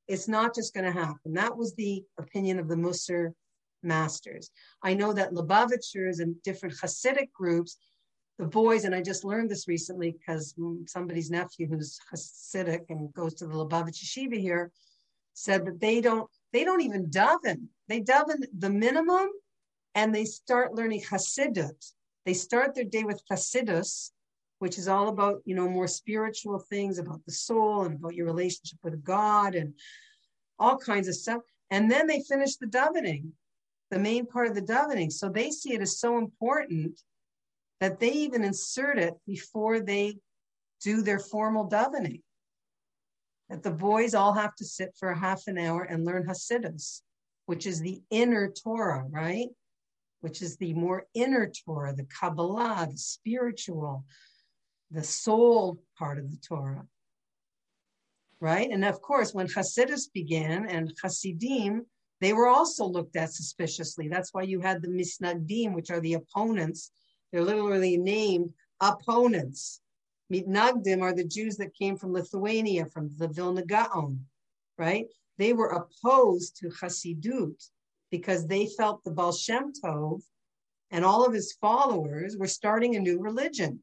[0.08, 1.34] it's not just going to happen.
[1.34, 3.34] That was the opinion of the Musser
[3.82, 4.50] masters.
[4.82, 7.78] I know that Lubavitchers and different Hasidic groups,
[8.42, 10.54] the boys, and I just learned this recently because
[10.86, 14.72] somebody's nephew who's Hasidic and goes to the Lubavitch Yeshiva here
[15.34, 17.68] said that they don't they don't even daven.
[17.88, 19.28] They daven the minimum
[19.94, 21.92] and they start learning Hasidut.
[22.26, 24.10] They start their day with Hasidus,
[24.58, 28.26] which is all about, you know, more spiritual things about the soul and about your
[28.26, 29.74] relationship with God and
[30.58, 31.42] all kinds of stuff.
[31.70, 33.28] And then they finish the davening,
[33.92, 35.12] the main part of the davening.
[35.12, 37.00] So they see it as so important
[37.82, 40.16] that they even insert it before they
[40.84, 42.20] do their formal davening.
[43.50, 47.00] That the boys all have to sit for a half an hour and learn Hasidus,
[47.46, 49.48] which is the inner Torah, right?
[50.20, 54.04] Which is the more inner Torah, the Kabbalah, the spiritual,
[54.92, 56.86] the soul part of the Torah.
[58.38, 58.70] Right?
[58.70, 61.84] And of course, when Hasidus began and Hasidim,
[62.20, 64.06] they were also looked at suspiciously.
[64.06, 66.92] That's why you had the Misnagdim, which are the opponents.
[67.32, 69.80] They're literally named opponents
[70.32, 74.24] Mitnagdim are the Jews that came from Lithuania, from the Vilna Gaon,
[74.78, 75.06] right?
[75.36, 77.68] They were opposed to Hasidut
[78.10, 80.22] because they felt the Baal Shem Tov
[80.90, 83.82] and all of his followers were starting a new religion.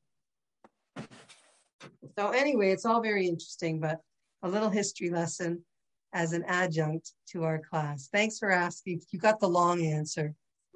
[2.17, 3.99] So anyway, it's all very interesting, but
[4.41, 5.63] a little history lesson
[6.13, 8.09] as an adjunct to our class.
[8.11, 9.01] Thanks for asking.
[9.11, 10.33] You got the long answer.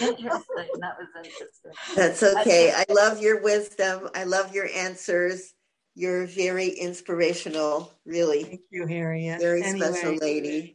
[0.00, 0.80] Yeah, interesting.
[0.80, 1.72] That was interesting.
[1.96, 2.72] That's okay.
[2.74, 4.08] I love your wisdom.
[4.14, 5.52] I love your answers.
[5.94, 8.44] You're very inspirational, really.
[8.44, 9.40] Thank you, Harriet.
[9.40, 10.70] Very anyway, special lady.